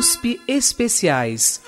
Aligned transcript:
USP 0.00 0.40
Especiais. 0.48 1.60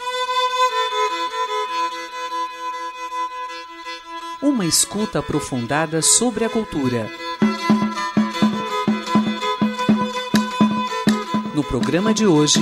Uma 4.41 4.65
escuta 4.65 5.19
aprofundada 5.19 6.01
sobre 6.01 6.47
a 6.47 6.49
cultura. 6.49 7.11
No 11.55 11.63
programa 11.63 12.15
de 12.15 12.27
hoje, 12.27 12.61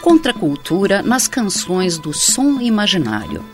Contra 0.00 0.32
a 0.32 0.34
cultura 0.34 1.00
nas 1.00 1.28
canções 1.28 1.96
do 1.96 2.12
som 2.12 2.60
imaginário. 2.60 3.44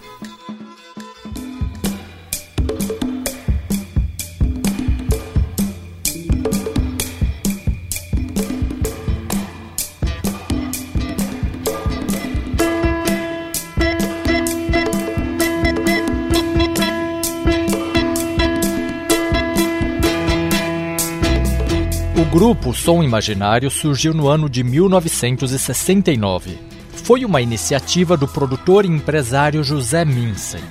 Som 22.88 23.02
Imaginário 23.02 23.70
surgiu 23.70 24.14
no 24.14 24.28
ano 24.28 24.48
de 24.48 24.64
1969. 24.64 26.58
Foi 26.90 27.22
uma 27.22 27.42
iniciativa 27.42 28.16
do 28.16 28.26
produtor 28.26 28.86
e 28.86 28.88
empresário 28.88 29.62
José 29.62 30.06
Minsen. 30.06 30.62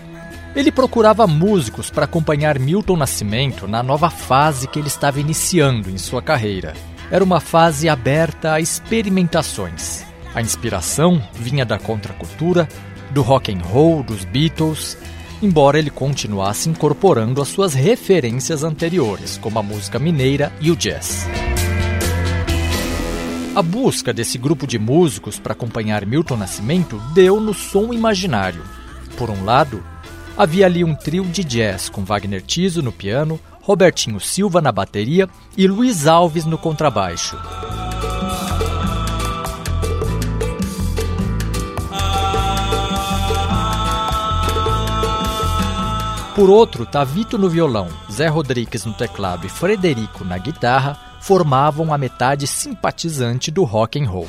Ele 0.56 0.72
procurava 0.72 1.28
músicos 1.28 1.92
para 1.92 2.06
acompanhar 2.06 2.58
Milton 2.58 2.98
Nascimento 2.98 3.68
na 3.68 3.84
nova 3.84 4.10
fase 4.10 4.68
que 4.68 4.80
ele 4.80 4.88
estava 4.88 5.20
iniciando 5.20 5.92
em 5.92 5.98
sua 6.00 6.20
carreira. 6.20 6.74
Era 7.12 7.24
uma 7.24 7.40
fase 7.40 7.88
aberta 7.88 8.54
a 8.54 8.60
experimentações. 8.60 10.04
A 10.34 10.42
inspiração 10.42 11.22
vinha 11.34 11.68
da 11.68 11.78
contracultura, 11.78 12.68
do 13.12 13.22
rock 13.22 13.54
and 13.54 13.62
roll, 13.62 14.02
dos 14.02 14.26
Beatles, 14.26 14.98
embora 15.40 15.78
ele 15.78 15.92
continuasse 15.92 16.68
incorporando 16.68 17.44
as 17.44 17.48
suas 17.50 17.76
referências 17.76 18.64
anteriores, 18.64 19.38
como 19.38 19.60
a 19.60 19.62
música 19.62 20.00
mineira 20.00 20.52
e 20.60 20.72
o 20.72 20.76
jazz. 20.76 21.28
A 23.58 23.62
busca 23.64 24.14
desse 24.14 24.38
grupo 24.38 24.68
de 24.68 24.78
músicos 24.78 25.40
para 25.40 25.54
acompanhar 25.54 26.06
Milton 26.06 26.38
Nascimento 26.38 27.02
deu 27.16 27.40
no 27.40 27.56
som 27.56 27.92
imaginário. 27.92 28.62
Por 29.18 29.32
um 29.32 29.44
lado, 29.44 29.84
havia 30.38 30.68
ali 30.68 30.84
um 30.84 30.94
trio 30.94 31.26
de 31.26 31.44
jazz 31.44 31.90
com 31.90 32.06
Wagner 32.06 32.44
Tiso 32.44 32.84
no 32.84 32.92
piano, 32.92 33.40
Robertinho 33.64 34.20
Silva 34.20 34.62
na 34.62 34.72
bateria 34.72 35.28
e 35.58 35.68
Luiz 35.68 36.06
Alves 36.06 36.46
no 36.46 36.56
contrabaixo. 36.56 37.36
Por 46.36 46.48
outro, 46.52 46.86
Tavito 46.86 47.40
no 47.40 47.50
violão, 47.50 47.88
Zé 48.12 48.28
Rodrigues 48.28 48.86
no 48.86 48.94
teclado 48.94 49.48
e 49.48 49.50
Frederico 49.50 50.24
na 50.24 50.38
guitarra 50.38 51.07
formavam 51.28 51.94
a 51.94 51.98
metade 51.98 52.48
simpatizante 52.48 53.52
do 53.52 53.66
rock 53.66 54.02
and 54.02 54.08
roll. 54.08 54.28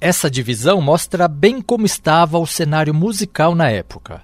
Essa 0.00 0.28
divisão 0.28 0.80
mostra 0.80 1.28
bem 1.28 1.62
como 1.62 1.86
estava 1.86 2.36
o 2.36 2.46
cenário 2.48 2.92
musical 2.92 3.54
na 3.54 3.70
época. 3.70 4.22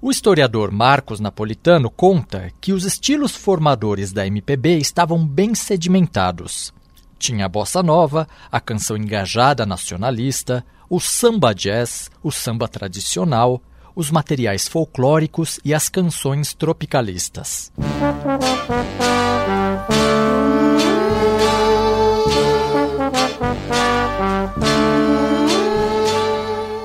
O 0.00 0.12
historiador 0.12 0.70
Marcos 0.70 1.18
Napolitano 1.18 1.90
conta 1.90 2.52
que 2.60 2.72
os 2.72 2.84
estilos 2.84 3.34
formadores 3.34 4.12
da 4.12 4.24
MPB 4.28 4.78
estavam 4.78 5.26
bem 5.26 5.56
sedimentados. 5.56 6.72
Tinha 7.18 7.46
a 7.46 7.48
bossa 7.48 7.82
nova, 7.82 8.28
a 8.52 8.60
canção 8.60 8.96
engajada 8.96 9.66
nacionalista, 9.66 10.64
o 10.88 11.00
samba 11.00 11.54
jazz, 11.54 12.10
o 12.22 12.30
samba 12.30 12.68
tradicional, 12.68 13.60
os 13.94 14.10
materiais 14.10 14.68
folclóricos 14.68 15.60
e 15.64 15.72
as 15.72 15.88
canções 15.88 16.52
tropicalistas. 16.52 17.72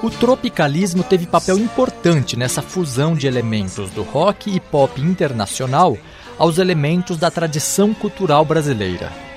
O 0.04 0.10
tropicalismo 0.10 1.04
teve 1.04 1.26
papel 1.26 1.58
importante 1.58 2.36
nessa 2.36 2.62
fusão 2.62 3.16
de 3.16 3.28
elementos 3.28 3.90
do 3.92 4.04
rock 4.04 4.54
e 4.54 4.60
pop 4.60 5.00
internacional 5.02 5.98
aos 6.38 6.58
elementos 6.58 7.18
da 7.18 7.30
tradição 7.30 7.94
cultural 7.94 8.46
brasileira. 8.46 9.29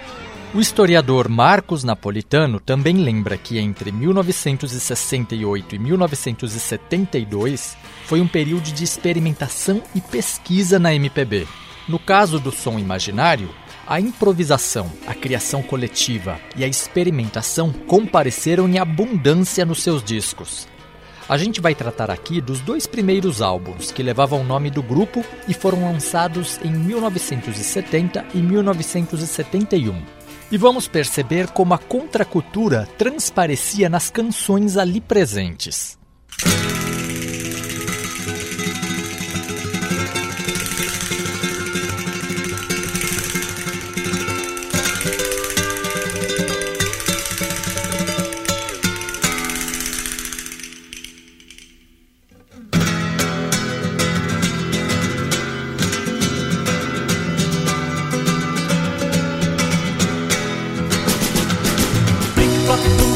O 0.55 0.61
historiador 0.61 1.31
Marcos 1.31 1.83
Napolitano 1.83 2.61
também 2.61 2.97
lembra 2.97 3.39
que 3.39 3.59
entre 3.59 3.91
1968 3.91 5.77
e 5.77 5.79
1972 5.79 7.75
foi 8.05 8.21
um 8.21 8.29
período 8.29 8.71
de 8.71 8.85
experimentação 8.85 9.83
e 9.95 10.01
pesquisa 10.03 10.79
na 10.79 10.95
MPB. 10.95 11.49
No 11.89 11.99
caso 11.99 12.39
do 12.39 12.53
som 12.53 12.79
imaginário, 12.79 13.49
a 13.87 13.99
improvisação, 13.99 14.93
a 15.07 15.15
criação 15.15 15.62
coletiva 15.62 16.39
e 16.55 16.62
a 16.62 16.69
experimentação 16.69 17.73
compareceram 17.73 18.69
em 18.69 18.79
abundância 18.79 19.65
nos 19.65 19.83
seus 19.83 20.05
discos. 20.05 20.69
A 21.31 21.39
gente 21.39 21.62
vai 21.62 21.75
tratar 21.75 22.11
aqui 22.11 22.43
dos 22.43 22.61
dois 22.61 22.87
primeiros 22.87 23.41
álbuns 23.41 23.91
que 23.91 24.03
levavam 24.03 24.43
o 24.43 24.45
nome 24.45 24.69
do 24.69 24.83
grupo 24.83 25.25
e 25.49 25.55
foram 25.55 25.91
lançados 25.91 26.61
em 26.62 26.71
1970 26.71 28.27
e 28.35 28.39
1971. 28.39 30.22
E 30.53 30.59
vamos 30.59 30.87
perceber 30.87 31.49
como 31.49 31.73
a 31.73 31.79
contracultura 31.79 32.87
transparecia 32.99 33.89
nas 33.89 34.11
canções 34.11 34.77
ali 34.77 35.01
presentes. 35.01 35.99
Todo 62.72 63.12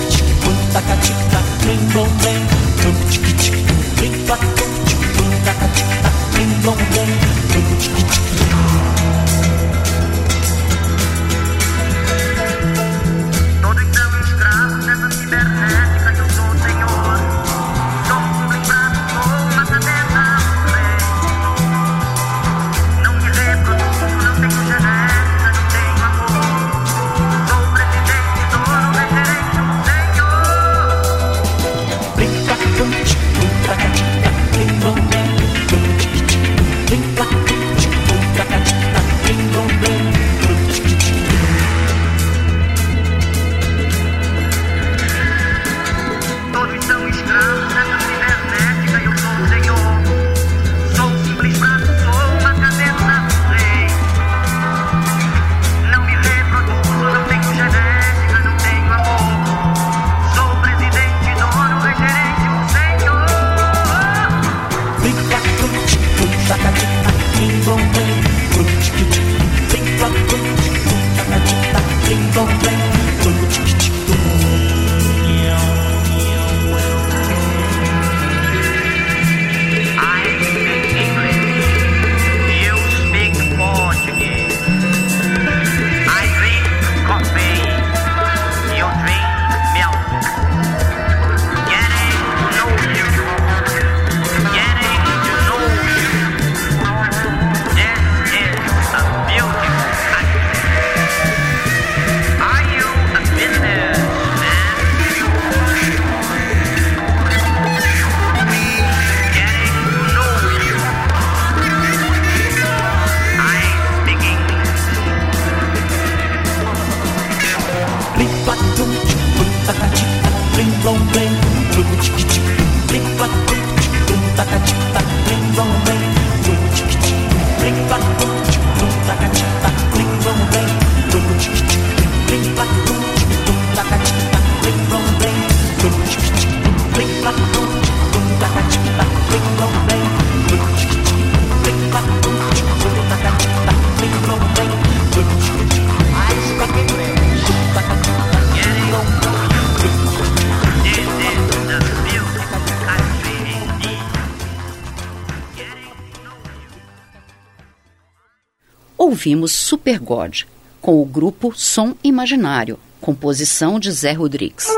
ouvimos 159.27 159.51
Super 159.51 159.99
God, 159.99 160.43
com 160.81 161.03
o 161.03 161.05
grupo 161.05 161.53
Som 161.53 161.97
Imaginário, 162.05 162.79
composição 163.01 163.81
de 163.81 163.91
Zé 163.91 164.13
Rodrigues. 164.13 164.69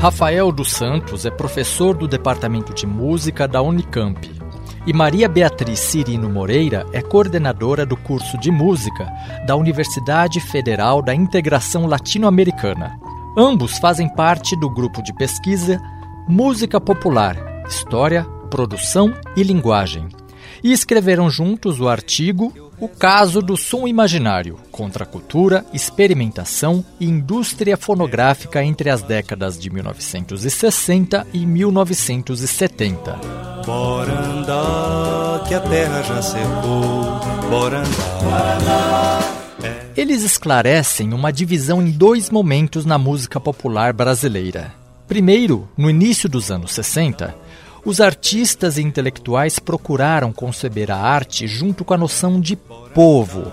Rafael 0.00 0.50
dos 0.50 0.72
Santos 0.72 1.24
é 1.24 1.30
professor 1.30 1.96
do 1.96 2.08
Departamento 2.08 2.74
de 2.74 2.84
Música 2.84 3.46
da 3.46 3.62
Unicamp. 3.62 4.28
E 4.84 4.92
Maria 4.92 5.28
Beatriz 5.28 5.78
Cirino 5.78 6.28
Moreira 6.28 6.84
é 6.92 7.00
coordenadora 7.00 7.86
do 7.86 7.96
curso 7.96 8.36
de 8.38 8.50
música 8.50 9.08
da 9.46 9.54
Universidade 9.54 10.40
Federal 10.40 11.00
da 11.00 11.14
Integração 11.14 11.86
Latino-Americana. 11.86 12.98
Ambos 13.38 13.78
fazem 13.78 14.08
parte 14.08 14.56
do 14.56 14.68
grupo 14.68 15.00
de 15.00 15.14
pesquisa 15.14 15.80
Música 16.28 16.80
Popular, 16.80 17.64
História, 17.66 18.24
Produção 18.48 19.12
e 19.36 19.42
Linguagem. 19.42 20.08
E 20.62 20.72
escreveram 20.72 21.28
juntos 21.28 21.80
o 21.80 21.88
artigo 21.88 22.52
o 22.78 22.88
caso 22.88 23.40
do 23.40 23.56
som 23.56 23.86
imaginário, 23.86 24.56
contra 24.70 25.04
a 25.04 25.06
cultura, 25.06 25.64
experimentação 25.72 26.84
e 26.98 27.06
indústria 27.06 27.76
fonográfica 27.76 28.62
entre 28.62 28.90
as 28.90 29.02
décadas 29.02 29.58
de 29.58 29.70
1960 29.70 31.26
e 31.32 31.46
1970. 31.46 33.18
Bora 33.64 34.12
andar, 34.12 35.44
que 35.46 35.54
a 35.54 35.60
terra 35.60 36.02
já 36.02 36.22
secou. 36.22 37.20
Andar. 37.52 39.22
Eles 39.96 40.22
esclarecem 40.22 41.12
uma 41.12 41.30
divisão 41.30 41.82
em 41.82 41.90
dois 41.90 42.30
momentos 42.30 42.84
na 42.84 42.96
música 42.96 43.38
popular 43.38 43.92
brasileira. 43.92 44.81
Primeiro, 45.12 45.68
no 45.76 45.90
início 45.90 46.26
dos 46.26 46.50
anos 46.50 46.72
60, 46.72 47.34
os 47.84 48.00
artistas 48.00 48.78
e 48.78 48.82
intelectuais 48.82 49.58
procuraram 49.58 50.32
conceber 50.32 50.90
a 50.90 50.96
arte 50.96 51.46
junto 51.46 51.84
com 51.84 51.92
a 51.92 51.98
noção 51.98 52.40
de 52.40 52.56
povo. 52.56 53.52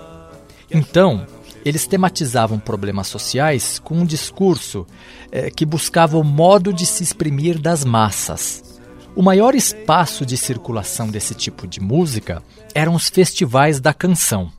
Então, 0.70 1.26
eles 1.62 1.86
tematizavam 1.86 2.58
problemas 2.58 3.08
sociais 3.08 3.78
com 3.78 3.96
um 3.96 4.06
discurso 4.06 4.86
eh, 5.30 5.50
que 5.50 5.66
buscava 5.66 6.16
o 6.16 6.24
modo 6.24 6.72
de 6.72 6.86
se 6.86 7.02
exprimir 7.02 7.58
das 7.58 7.84
massas. 7.84 8.80
O 9.14 9.22
maior 9.22 9.54
espaço 9.54 10.24
de 10.24 10.38
circulação 10.38 11.10
desse 11.10 11.34
tipo 11.34 11.66
de 11.66 11.78
música 11.78 12.42
eram 12.74 12.94
os 12.94 13.10
festivais 13.10 13.80
da 13.80 13.92
canção. 13.92 14.50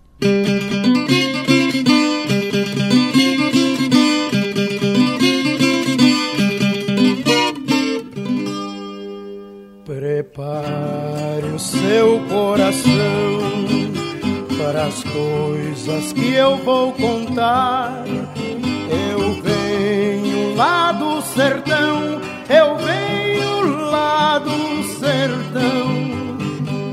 Coisas 15.13 16.13
que 16.13 16.33
eu 16.33 16.57
vou 16.57 16.91
contar. 16.93 18.03
Eu 18.07 19.41
venho 19.41 20.55
lá 20.55 20.91
do 20.91 21.21
sertão, 21.21 22.21
eu 22.49 22.77
venho 22.77 23.91
lá 23.91 24.39
do 24.39 24.83
sertão, 24.99 25.91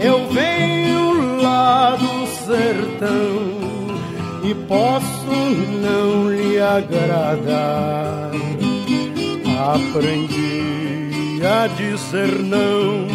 eu 0.01 0.27
venho 0.29 1.41
lá 1.43 1.97
do 1.97 2.27
sertão 2.47 3.59
e 4.45 4.55
posso 4.67 5.31
não 5.83 6.31
lhe 6.31 6.61
agradar. 6.61 8.31
Aprendi 9.75 11.43
a 11.45 11.67
dizer 11.67 12.39
não, 12.39 13.07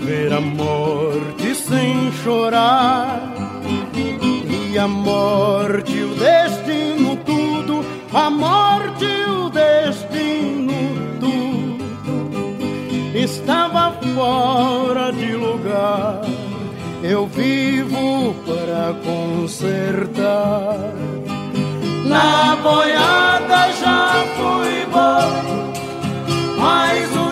ver 0.00 0.32
a 0.32 0.40
morte 0.40 1.54
sem 1.54 2.12
chorar. 2.24 3.27
A 4.78 4.86
morte, 4.86 6.04
o 6.04 6.14
destino, 6.14 7.16
tudo, 7.26 7.84
a 8.14 8.30
morte, 8.30 9.06
o 9.28 9.50
destino, 9.50 10.72
tudo, 11.18 11.84
estava 13.12 13.92
fora 14.14 15.10
de 15.12 15.32
lugar. 15.32 16.20
Eu 17.02 17.26
vivo 17.26 18.36
para 18.46 18.94
consertar. 19.04 20.92
Na 22.04 22.54
boiada 22.62 23.72
já 23.72 24.24
fui 24.36 24.86
bom, 24.92 25.72
mas 26.56 27.16
um 27.16 27.27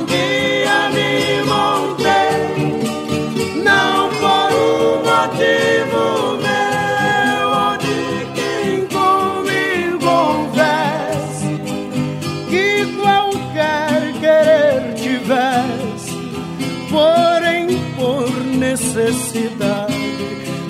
necessidade 18.76 19.94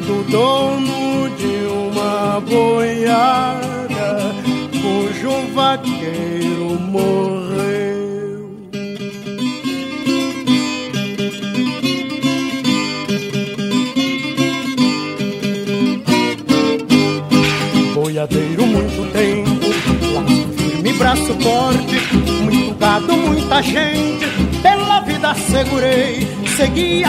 do 0.06 0.22
dono 0.30 1.28
de 1.30 1.66
uma 1.66 2.40
boiada 2.40 4.32
cujo 4.70 5.52
vaqueiro 5.52 6.78
morreu. 6.82 8.60
Boiadeiro 17.92 18.66
muito 18.66 19.12
tempo, 19.12 20.14
laço 20.14 20.48
firme, 20.56 20.92
braço 20.92 21.34
forte, 21.40 22.14
muito 22.44 22.74
gado, 22.78 23.16
muita 23.16 23.60
gente, 23.62 24.26
pela 24.62 25.00
vida 25.00 25.34
segurei, 25.34 26.36
som, 26.56 26.72
e 26.76 27.04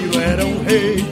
boiadeiro 0.00 0.20
era 0.20 0.46
um 0.46 0.62
rei. 0.64 1.04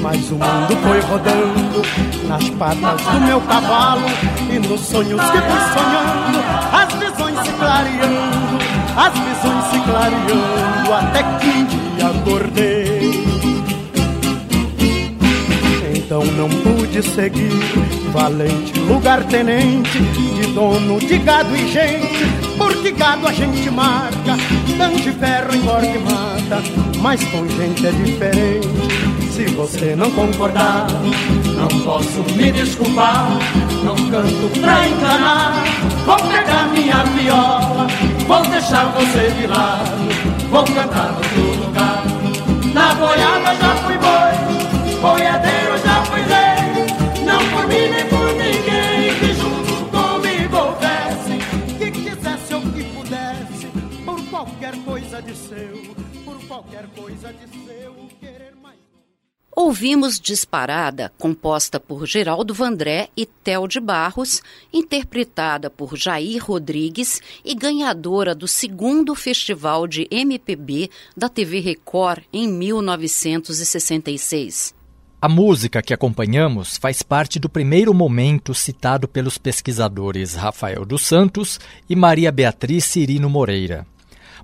Mas 0.00 0.30
o 0.30 0.34
mundo 0.34 0.76
foi 0.82 1.00
rodando 1.00 1.82
nas 2.26 2.48
patas 2.50 3.02
do 3.02 3.20
meu 3.20 3.40
cavalo 3.42 4.06
e 4.50 4.58
nos 4.58 4.80
sonhos 4.80 5.20
que 5.20 5.38
fui 5.38 5.60
sonhando, 5.74 6.38
as 6.72 6.94
visões 6.94 7.46
se 7.46 7.52
clareando, 7.52 8.58
as 8.96 9.12
visões 9.12 9.64
se 9.66 9.80
clareando, 9.80 10.92
até 10.92 11.22
que 11.22 11.48
um 11.48 11.64
dia 11.66 12.06
acordei. 12.08 13.22
Então 15.94 16.24
não 16.36 16.48
pude 16.48 17.02
seguir, 17.02 17.52
valente 18.12 18.78
lugar-tenente, 18.80 19.98
de 19.98 20.46
dono 20.52 20.98
de 20.98 21.18
gado 21.18 21.54
e 21.54 21.70
gente, 21.70 22.26
porque 22.58 22.90
gado 22.90 23.28
a 23.28 23.32
gente 23.32 23.70
marca, 23.70 24.36
tanto 24.78 25.12
ferro 25.18 25.54
engorda 25.54 25.86
e 25.86 25.98
mata, 25.98 26.62
mas 27.00 27.22
com 27.24 27.46
gente 27.48 27.86
é 27.86 27.90
diferente. 27.92 28.68
Se 29.30 29.46
você 29.46 29.96
não 29.96 30.10
concordar, 30.10 30.86
não 31.56 31.68
posso 31.80 32.22
me 32.36 32.52
desculpar. 32.52 33.28
Não 33.84 33.96
canto 34.10 34.60
pra 34.60 34.86
enganar. 34.86 35.64
Vou 36.04 36.16
pegar 36.16 36.68
minha 36.68 37.02
viola, 37.04 37.86
vou 38.26 38.42
deixar 38.42 38.92
você 38.92 39.30
de 39.30 39.46
lado. 39.46 40.48
Vou 40.50 40.64
cantar 40.64 41.12
no 41.12 41.18
outro 41.18 41.66
lugar. 41.66 42.04
Na 42.74 42.94
boiada 42.94 43.54
já 43.54 43.74
fui 43.76 43.96
boi, 43.98 45.00
boiadeiro 45.00 45.71
qualquer 56.72 56.88
coisa 56.88 57.32
de 57.32 57.46
seu, 57.66 57.94
querer 58.18 58.54
mais. 58.62 58.78
Ouvimos 59.54 60.18
Disparada, 60.18 61.12
composta 61.18 61.78
por 61.78 62.06
Geraldo 62.06 62.54
Vandré 62.54 63.10
e 63.14 63.26
Tel 63.26 63.68
de 63.68 63.78
Barros, 63.78 64.40
interpretada 64.72 65.68
por 65.68 65.94
Jair 65.94 66.42
Rodrigues 66.42 67.20
e 67.44 67.54
ganhadora 67.54 68.34
do 68.34 68.48
segundo 68.48 69.14
Festival 69.14 69.86
de 69.86 70.08
MPB 70.10 70.88
da 71.14 71.28
TV 71.28 71.60
Record 71.60 72.22
em 72.32 72.48
1966. 72.48 74.74
A 75.20 75.28
música 75.28 75.82
que 75.82 75.92
acompanhamos 75.92 76.78
faz 76.78 77.02
parte 77.02 77.38
do 77.38 77.50
primeiro 77.50 77.92
momento 77.92 78.54
citado 78.54 79.06
pelos 79.06 79.36
pesquisadores 79.36 80.34
Rafael 80.34 80.86
dos 80.86 81.06
Santos 81.06 81.60
e 81.88 81.94
Maria 81.94 82.32
Beatriz 82.32 82.86
Cirino 82.86 83.28
Moreira 83.28 83.86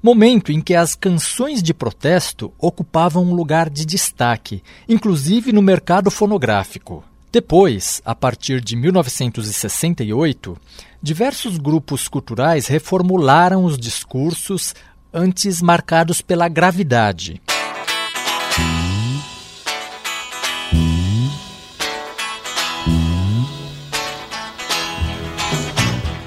momento 0.02 0.52
em 0.52 0.60
que 0.60 0.74
as 0.74 0.94
canções 0.94 1.62
de 1.62 1.74
protesto 1.74 2.52
ocupavam 2.58 3.24
um 3.24 3.34
lugar 3.34 3.68
de 3.68 3.84
destaque, 3.84 4.62
inclusive 4.88 5.52
no 5.52 5.62
mercado 5.62 6.10
fonográfico. 6.10 7.04
Depois, 7.30 8.00
a 8.04 8.14
partir 8.14 8.60
de 8.60 8.74
1968, 8.74 10.56
diversos 11.02 11.58
grupos 11.58 12.08
culturais 12.08 12.66
reformularam 12.66 13.64
os 13.64 13.76
discursos 13.76 14.74
antes 15.12 15.60
marcados 15.60 16.22
pela 16.22 16.48
gravidade. 16.48 17.40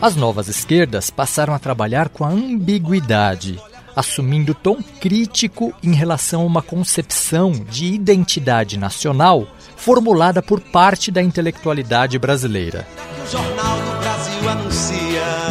As 0.02 0.16
novas 0.16 0.48
esquerdas 0.48 1.12
passaram 1.12 1.54
a 1.54 1.60
trabalhar 1.60 2.10
com 2.10 2.26
a 2.26 2.30
ambiguidade, 2.30 3.62
assumindo 3.96 4.56
tom 4.56 4.82
crítico 5.00 5.72
em 5.84 5.94
relação 5.94 6.42
a 6.42 6.46
uma 6.46 6.62
concepção 6.64 7.52
de 7.52 7.86
identidade 7.86 8.80
nacional 8.80 9.46
formulada 9.78 10.42
por 10.42 10.60
parte 10.60 11.12
da 11.12 11.22
intelectualidade 11.22 12.18
brasileira. 12.18 12.88
O 13.24 13.32
Jornal 13.32 13.78
do 13.78 14.00
Brasil 14.00 14.50
anuncia. 14.50 15.51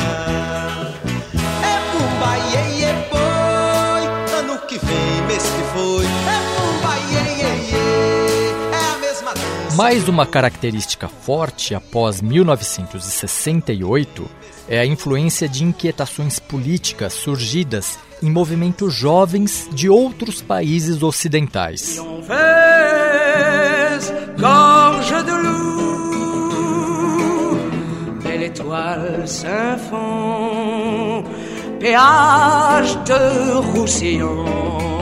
Mais 9.81 10.09
uma 10.11 10.27
característica 10.27 11.09
forte 11.09 11.75
após 11.75 12.21
1968 12.21 14.31
é 14.69 14.79
a 14.79 14.85
influência 14.85 15.49
de 15.49 15.65
inquietações 15.65 16.39
políticas 16.39 17.15
surgidas 17.15 17.99
em 18.23 18.31
movimentos 18.31 18.93
jovens 18.93 19.67
de 19.73 19.89
outros 19.89 20.43
países 20.43 21.03
ocidentais. 21.03 21.99
Péage 31.81 32.99
de 32.99 33.53
Roussillon. 33.73 35.00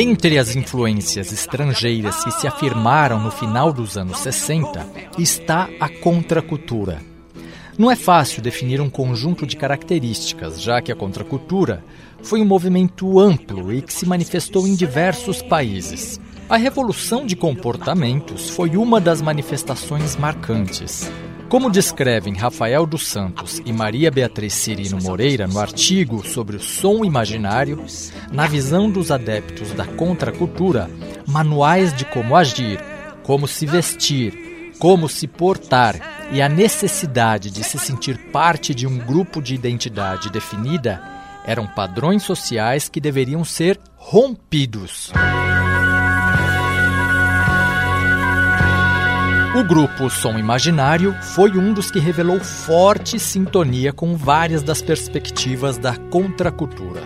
Entre 0.00 0.38
as 0.38 0.54
influências 0.54 1.32
estrangeiras 1.32 2.22
que 2.22 2.30
se 2.30 2.46
afirmaram 2.46 3.18
no 3.18 3.32
final 3.32 3.72
dos 3.72 3.98
anos 3.98 4.20
60 4.20 4.86
está 5.18 5.68
a 5.80 5.88
contracultura. 5.88 7.00
Não 7.76 7.90
é 7.90 7.96
fácil 7.96 8.40
definir 8.40 8.80
um 8.80 8.88
conjunto 8.88 9.44
de 9.44 9.56
características, 9.56 10.62
já 10.62 10.80
que 10.80 10.92
a 10.92 10.94
contracultura 10.94 11.82
foi 12.22 12.40
um 12.40 12.44
movimento 12.44 13.18
amplo 13.18 13.72
e 13.72 13.82
que 13.82 13.92
se 13.92 14.06
manifestou 14.06 14.68
em 14.68 14.76
diversos 14.76 15.42
países. 15.42 16.20
A 16.48 16.56
revolução 16.56 17.26
de 17.26 17.34
comportamentos 17.34 18.50
foi 18.50 18.76
uma 18.76 19.00
das 19.00 19.20
manifestações 19.20 20.14
marcantes. 20.14 21.10
Como 21.48 21.70
descrevem 21.70 22.34
Rafael 22.34 22.86
dos 22.86 23.08
Santos 23.08 23.62
e 23.64 23.72
Maria 23.72 24.10
Beatriz 24.10 24.52
Cirino 24.52 24.98
Moreira 25.02 25.46
no 25.46 25.58
artigo 25.58 26.22
sobre 26.26 26.56
o 26.56 26.60
som 26.60 27.02
imaginário, 27.06 27.82
na 28.30 28.46
visão 28.46 28.90
dos 28.90 29.10
adeptos 29.10 29.72
da 29.72 29.86
contracultura, 29.86 30.90
manuais 31.26 31.94
de 31.94 32.04
como 32.04 32.36
agir, 32.36 32.78
como 33.22 33.48
se 33.48 33.64
vestir, 33.64 34.74
como 34.78 35.08
se 35.08 35.26
portar 35.26 36.28
e 36.30 36.42
a 36.42 36.50
necessidade 36.50 37.50
de 37.50 37.64
se 37.64 37.78
sentir 37.78 38.18
parte 38.30 38.74
de 38.74 38.86
um 38.86 38.98
grupo 38.98 39.40
de 39.40 39.54
identidade 39.54 40.30
definida 40.30 41.02
eram 41.46 41.66
padrões 41.66 42.24
sociais 42.24 42.90
que 42.90 43.00
deveriam 43.00 43.42
ser 43.42 43.80
rompidos. 43.96 45.10
O 49.58 49.64
grupo 49.64 50.08
Som 50.08 50.38
Imaginário 50.38 51.12
foi 51.20 51.58
um 51.58 51.72
dos 51.72 51.90
que 51.90 51.98
revelou 51.98 52.38
forte 52.38 53.18
sintonia 53.18 53.92
com 53.92 54.16
várias 54.16 54.62
das 54.62 54.80
perspectivas 54.80 55.76
da 55.76 55.96
contracultura. 55.96 57.02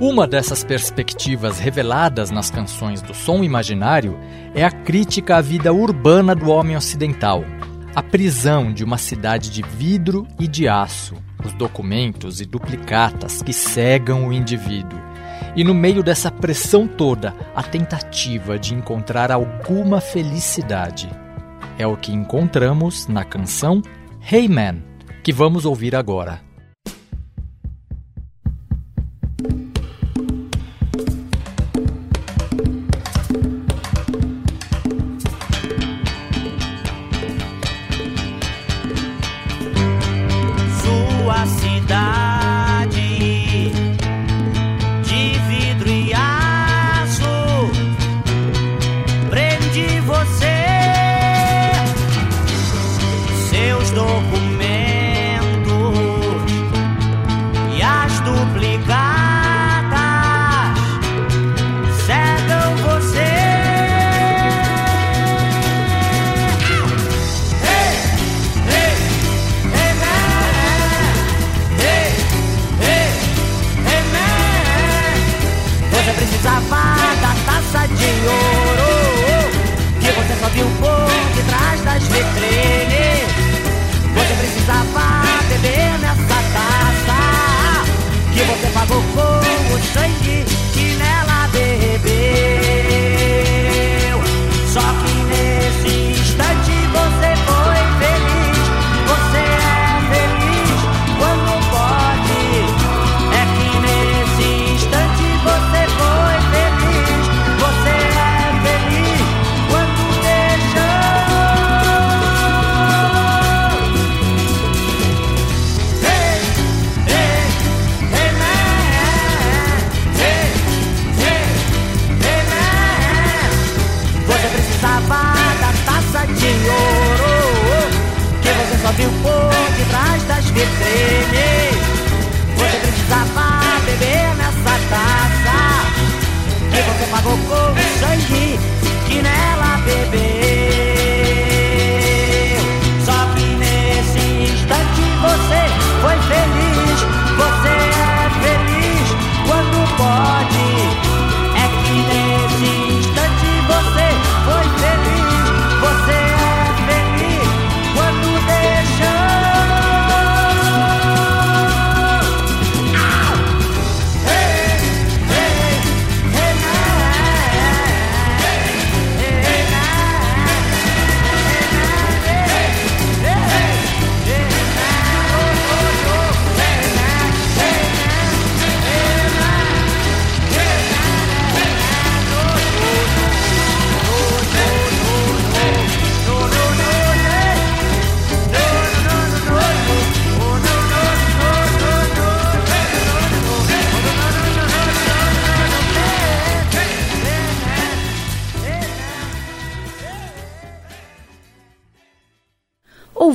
Uma 0.00 0.26
dessas 0.26 0.64
perspectivas 0.64 1.60
reveladas 1.60 2.32
nas 2.32 2.50
canções 2.50 3.00
do 3.00 3.14
Som 3.14 3.44
Imaginário 3.44 4.18
é 4.52 4.64
a 4.64 4.70
crítica 4.72 5.36
à 5.36 5.40
vida 5.40 5.72
urbana 5.72 6.34
do 6.34 6.50
homem 6.50 6.76
ocidental, 6.76 7.44
a 7.94 8.02
prisão 8.02 8.72
de 8.72 8.82
uma 8.82 8.98
cidade 8.98 9.48
de 9.48 9.62
vidro 9.62 10.26
e 10.40 10.48
de 10.48 10.66
aço, 10.66 11.14
os 11.44 11.52
documentos 11.52 12.40
e 12.40 12.46
duplicatas 12.46 13.42
que 13.42 13.52
cegam 13.52 14.26
o 14.26 14.32
indivíduo. 14.32 14.98
E 15.54 15.62
no 15.62 15.72
meio 15.72 16.02
dessa 16.02 16.32
pressão 16.32 16.88
toda, 16.88 17.32
a 17.54 17.62
tentativa 17.62 18.58
de 18.58 18.74
encontrar 18.74 19.30
alguma 19.30 20.00
felicidade. 20.00 21.22
É 21.76 21.86
o 21.86 21.96
que 21.96 22.12
encontramos 22.12 23.08
na 23.08 23.24
canção 23.24 23.82
Hey 24.30 24.48
Man, 24.48 24.82
que 25.22 25.32
vamos 25.32 25.64
ouvir 25.64 25.96
agora. 25.96 26.40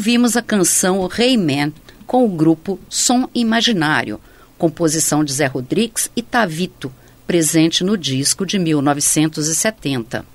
Ouvimos 0.09 0.35
a 0.35 0.41
canção 0.41 1.05
Rei 1.05 1.33
hey 1.33 1.37
Man 1.37 1.71
com 2.07 2.25
o 2.25 2.29
grupo 2.29 2.79
Som 2.89 3.29
Imaginário, 3.35 4.19
composição 4.57 5.23
de 5.23 5.31
Zé 5.31 5.45
Rodrigues 5.45 6.09
e 6.15 6.23
Tavito, 6.23 6.91
presente 7.27 7.83
no 7.83 7.95
disco 7.95 8.43
de 8.43 8.57
1970. 8.57 10.25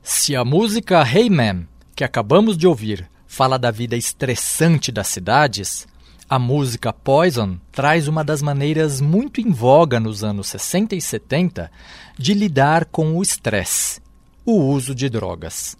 Se 0.00 0.36
a 0.36 0.44
música 0.44 1.02
Hey 1.02 1.28
Man, 1.28 1.64
que 1.96 2.04
acabamos 2.04 2.56
de 2.56 2.68
ouvir, 2.68 3.10
fala 3.26 3.58
da 3.58 3.72
vida 3.72 3.96
estressante 3.96 4.92
das 4.92 5.08
cidades, 5.08 5.88
a 6.30 6.38
música 6.38 6.92
Poison 6.92 7.58
traz 7.72 8.06
uma 8.06 8.22
das 8.22 8.42
maneiras 8.42 9.00
muito 9.00 9.40
em 9.40 9.50
voga 9.50 9.98
nos 9.98 10.22
anos 10.22 10.46
60 10.46 10.94
e 10.94 11.00
70 11.00 11.68
de 12.16 12.32
lidar 12.32 12.84
com 12.84 13.16
o 13.16 13.22
estresse, 13.22 14.00
o 14.46 14.52
uso 14.52 14.94
de 14.94 15.08
drogas. 15.08 15.76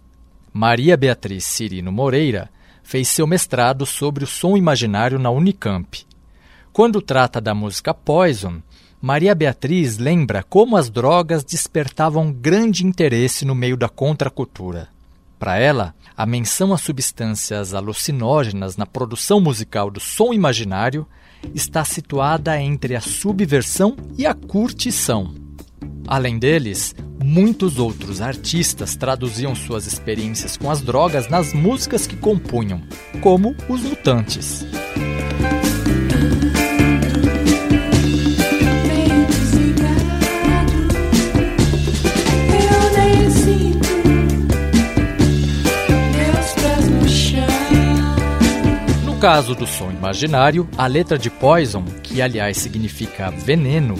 Maria 0.51 0.97
Beatriz 0.97 1.45
Cirino 1.45 1.93
Moreira 1.93 2.49
fez 2.85 3.07
seu 3.07 3.25
mestrado 3.25 3.83
sobre 3.83 4.23
o 4.23 4.27
som 4.27 4.55
imaginário 4.55 5.17
na 5.17 5.31
Unicamp. 5.31 6.05
Quando 6.71 7.01
trata 7.01 7.41
da 7.41 7.53
música 7.53 7.95
Poison, 7.95 8.61
Maria 9.01 9.33
Beatriz 9.33 9.97
lembra 9.97 10.43
como 10.43 10.77
as 10.77 10.87
drogas 10.89 11.43
despertavam 11.43 12.31
grande 12.31 12.85
interesse 12.85 13.43
no 13.43 13.55
meio 13.55 13.75
da 13.75 13.89
contracultura. 13.89 14.87
Para 15.39 15.57
ela, 15.57 15.95
a 16.15 16.27
menção 16.27 16.73
a 16.73 16.77
substâncias 16.77 17.73
alucinógenas 17.73 18.77
na 18.77 18.85
produção 18.85 19.41
musical 19.41 19.89
do 19.89 19.99
som 19.99 20.31
imaginário 20.31 21.07
está 21.55 21.83
situada 21.83 22.61
entre 22.61 22.95
a 22.95 23.01
subversão 23.01 23.97
e 24.15 24.27
a 24.27 24.33
curtição. 24.33 25.44
Além 26.07 26.37
deles, 26.37 26.93
muitos 27.23 27.79
outros 27.79 28.21
artistas 28.21 28.95
traduziam 28.95 29.55
suas 29.55 29.87
experiências 29.87 30.57
com 30.57 30.69
as 30.69 30.81
drogas 30.81 31.27
nas 31.29 31.53
músicas 31.53 32.05
que 32.05 32.15
compunham, 32.15 32.81
como 33.21 33.55
os 33.67 33.81
Mutantes. 33.81 34.65
caso 49.25 49.55
do 49.55 49.65
som 49.65 49.89
imaginário, 49.89 50.69
a 50.77 50.85
letra 50.85 51.17
de 51.17 51.31
Poison, 51.31 51.83
que 52.03 52.21
aliás 52.21 52.57
significa 52.57 53.31
veneno, 53.31 53.95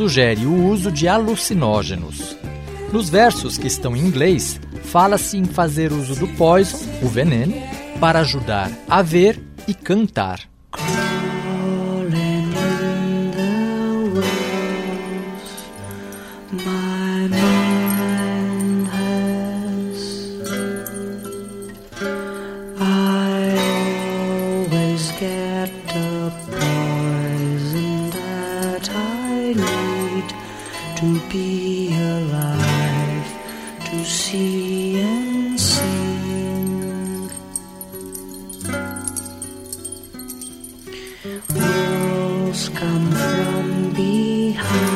sugere 0.00 0.46
o 0.46 0.64
uso 0.64 0.90
de 0.90 1.06
alucinógenos. 1.06 2.34
Nos 2.90 3.10
versos 3.10 3.58
que 3.58 3.66
estão 3.66 3.94
em 3.94 4.00
inglês, 4.00 4.58
fala-se 4.84 5.36
em 5.36 5.44
fazer 5.44 5.92
uso 5.92 6.18
do 6.18 6.26
poison, 6.38 6.78
o 7.02 7.06
veneno, 7.06 7.54
para 8.00 8.20
ajudar 8.20 8.70
a 8.88 9.02
ver 9.02 9.38
e 9.68 9.74
cantar. 9.74 10.40
Wolves 41.54 42.68
come 42.70 43.12
from 43.12 43.92
behind. 43.94 44.89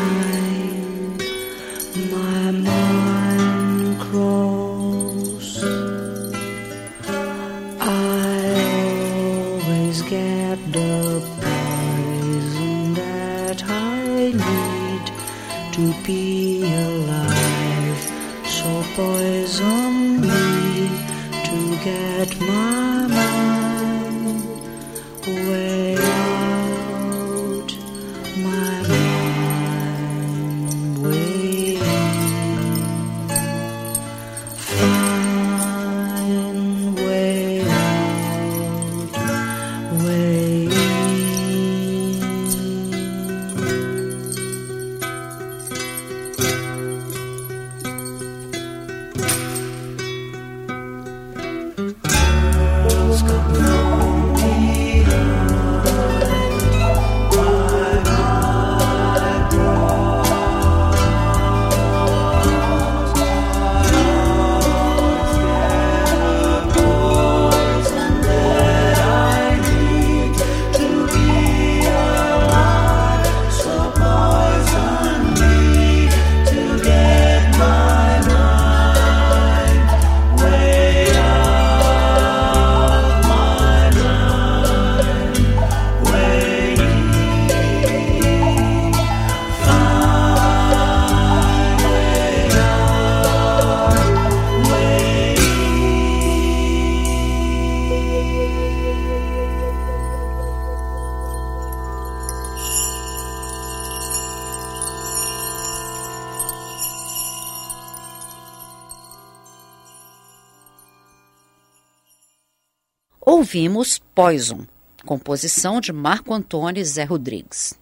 Ouvimos 113.44 114.00
Poison, 114.14 114.60
composição 115.04 115.78
de 115.78 115.92
Marco 115.92 116.32
Antônio 116.32 116.80
e 116.80 116.84
Zé 116.84 117.04
Rodrigues. 117.04 117.78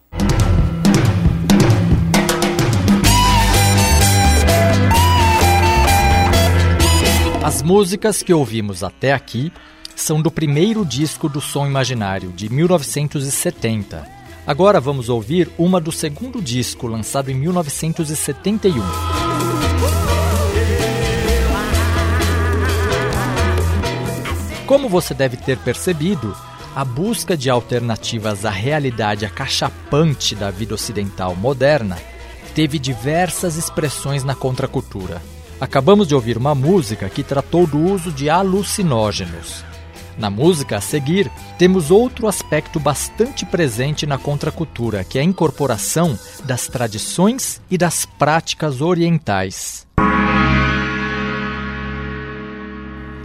As 7.41 7.61
músicas 7.61 8.21
que 8.21 8.33
ouvimos 8.33 8.83
até 8.83 9.13
aqui 9.13 9.53
são 9.95 10.21
do 10.21 10.29
primeiro 10.29 10.85
disco 10.85 11.29
do 11.29 11.39
Som 11.39 11.65
Imaginário, 11.65 12.33
de 12.33 12.51
1970. 12.51 14.05
Agora 14.45 14.81
vamos 14.81 15.07
ouvir 15.07 15.49
uma 15.57 15.79
do 15.79 15.93
segundo 15.93 16.41
disco, 16.41 16.87
lançado 16.87 17.31
em 17.31 17.35
1971. 17.35 19.22
Como 24.73 24.89
você 24.89 25.13
deve 25.13 25.37
ter 25.37 25.59
percebido, 25.59 26.35
a 26.75 26.83
busca 26.83 27.37
de 27.37 27.47
alternativas 27.47 28.43
à 28.43 28.49
realidade 28.49 29.23
acachapante 29.23 30.33
da 30.33 30.49
vida 30.49 30.73
ocidental 30.73 31.35
moderna 31.35 31.95
teve 32.55 32.79
diversas 32.79 33.55
expressões 33.55 34.23
na 34.23 34.33
contracultura. 34.33 35.21
Acabamos 35.61 36.07
de 36.07 36.15
ouvir 36.15 36.39
uma 36.39 36.55
música 36.55 37.07
que 37.07 37.21
tratou 37.21 37.67
do 37.67 37.77
uso 37.77 38.11
de 38.11 38.31
alucinógenos. 38.31 39.63
Na 40.17 40.31
música 40.31 40.77
a 40.77 40.81
seguir, 40.81 41.31
temos 41.59 41.91
outro 41.91 42.27
aspecto 42.27 42.79
bastante 42.79 43.45
presente 43.45 44.07
na 44.07 44.17
contracultura, 44.17 45.03
que 45.03 45.19
é 45.19 45.21
a 45.21 45.23
incorporação 45.23 46.17
das 46.45 46.65
tradições 46.65 47.61
e 47.69 47.77
das 47.77 48.07
práticas 48.07 48.81
orientais. 48.81 49.82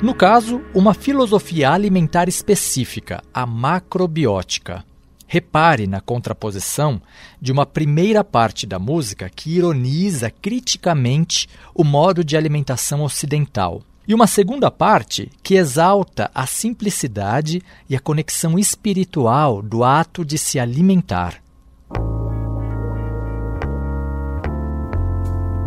No 0.01 0.15
caso, 0.15 0.63
uma 0.73 0.95
filosofia 0.95 1.73
alimentar 1.73 2.29
específica, 2.29 3.21
a 3.35 3.45
macrobiótica. 3.45 4.85
Repare 5.27 5.89
na 5.89 6.01
contraposição 6.01 7.03
de 7.43 7.51
uma 7.51 7.67
primeira 7.67 8.23
parte 8.23 8.65
da 8.65 8.79
música 8.79 9.29
que 9.29 9.57
ironiza 9.57 10.31
criticamente 10.31 11.49
o 11.75 11.83
modo 11.83 12.23
de 12.23 12.37
alimentação 12.37 13.03
ocidental, 13.03 13.83
e 14.07 14.15
uma 14.15 14.29
segunda 14.29 14.71
parte 14.71 15.31
que 15.43 15.57
exalta 15.57 16.31
a 16.33 16.47
simplicidade 16.47 17.61
e 17.91 17.97
a 17.97 18.01
conexão 18.01 18.57
espiritual 18.57 19.61
do 19.61 19.83
ato 19.83 20.25
de 20.25 20.39
se 20.39 20.61
alimentar. 20.61 21.43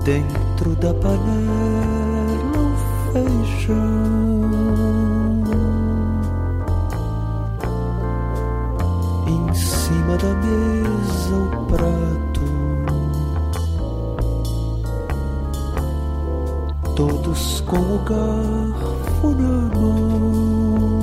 Dentro 0.06 0.74
da 0.78 0.94
panela 0.94 1.92
o 2.56 3.14
feijão 3.14 4.21
Em 9.28 9.54
cima 9.54 10.18
da 10.18 10.34
mesa 10.36 11.36
o 11.36 11.66
prato. 11.68 12.42
Todos 16.96 17.62
com 17.62 17.78
o 17.78 18.00
garfo 18.00 19.30
na 19.30 19.70
mão. 19.80 21.02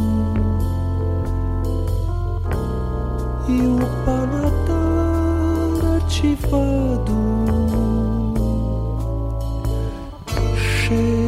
E 3.48 3.60
o 3.60 3.78
paladar 4.04 5.96
ativado. 5.96 7.18
Cheiro 10.56 11.27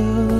the 0.00 0.39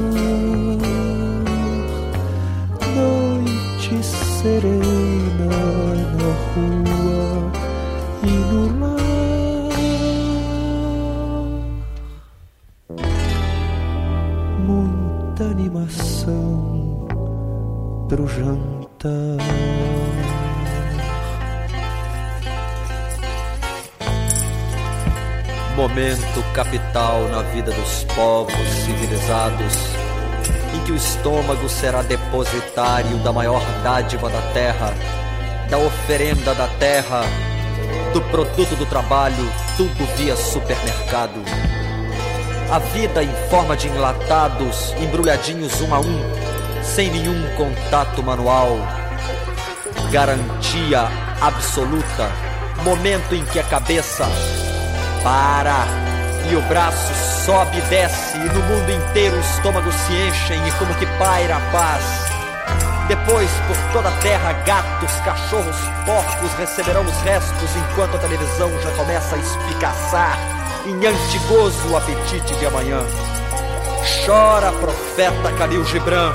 Na 26.93 27.43
vida 27.43 27.71
dos 27.71 28.03
povos 28.17 28.69
civilizados, 28.85 29.75
em 30.75 30.85
que 30.85 30.91
o 30.91 30.97
estômago 30.97 31.69
será 31.69 32.03
depositário 32.03 33.17
da 33.19 33.33
maior 33.33 33.63
dádiva 33.85 34.29
da 34.29 34.41
terra, 34.53 34.93
da 35.71 35.79
oferenda 35.79 36.53
da 36.53 36.67
terra, 36.81 37.23
do 38.13 38.21
produto 38.23 38.75
do 38.75 38.85
trabalho, 38.87 39.37
tudo 39.77 40.05
via 40.17 40.35
supermercado. 40.35 41.41
A 42.73 42.81
vida 42.81 43.23
em 43.23 43.49
forma 43.49 43.77
de 43.77 43.87
enlatados, 43.87 44.93
embrulhadinhos 45.01 45.81
um 45.81 45.95
a 45.95 46.01
um, 46.01 46.21
sem 46.83 47.09
nenhum 47.09 47.55
contato 47.57 48.21
manual. 48.21 48.77
Garantia 50.11 51.09
absoluta, 51.41 52.29
momento 52.83 53.33
em 53.33 53.45
que 53.45 53.61
a 53.61 53.65
cabeça 53.65 54.27
para 55.23 56.10
e 56.49 56.57
o 56.57 56.63
braço 56.63 57.13
sobe 57.45 57.79
e 57.79 57.81
desce, 57.83 58.37
e 58.37 58.49
no 58.49 58.63
mundo 58.63 58.91
inteiro 58.91 59.39
os 59.39 59.51
estômagos 59.57 59.95
se 59.95 60.13
enchem 60.13 60.69
e 60.69 60.73
como 60.73 60.95
que 60.95 61.07
paira 61.19 61.57
a 61.57 61.61
paz. 61.73 62.05
Depois, 63.09 63.51
por 63.67 63.77
toda 63.93 64.09
a 64.09 64.21
terra, 64.21 64.53
gatos, 64.65 65.13
cachorros, 65.25 65.77
porcos 66.07 66.53
receberão 66.59 67.03
os 67.03 67.17
restos 67.23 67.77
enquanto 67.77 68.15
a 68.15 68.19
televisão 68.19 68.71
já 68.81 68.91
começa 68.93 69.35
a 69.35 69.39
espicaçar 69.39 70.39
em 70.87 71.07
antigoso 71.07 71.97
apetite 71.97 72.55
de 72.55 72.67
amanhã. 72.67 73.01
Chora, 74.25 74.73
profeta 74.73 75.51
Khalil 75.59 75.85
Gibran. 75.85 76.33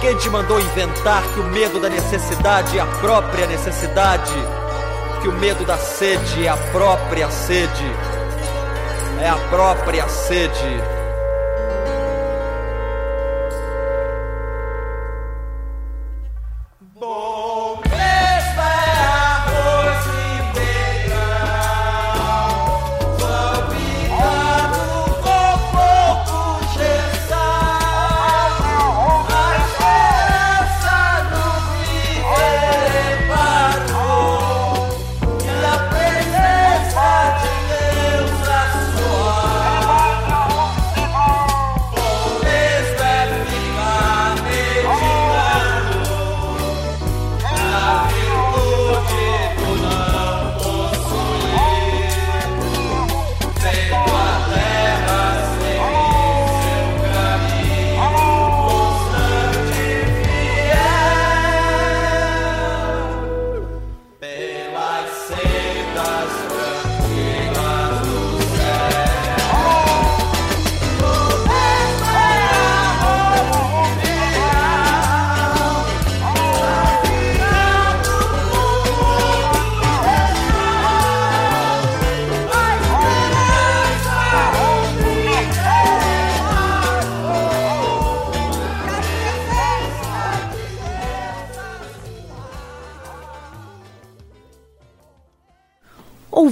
Quem 0.00 0.16
te 0.18 0.30
mandou 0.30 0.60
inventar 0.60 1.22
que 1.34 1.40
o 1.40 1.44
medo 1.44 1.80
da 1.80 1.88
necessidade 1.88 2.78
é 2.78 2.80
a 2.80 2.86
própria 2.86 3.46
necessidade? 3.46 4.32
Que 5.20 5.28
o 5.28 5.32
medo 5.32 5.64
da 5.64 5.76
sede 5.76 6.46
é 6.46 6.48
a 6.48 6.56
própria 6.56 7.28
sede? 7.30 8.15
É 9.20 9.28
a 9.28 9.36
própria 9.48 10.08
sede. 10.08 10.95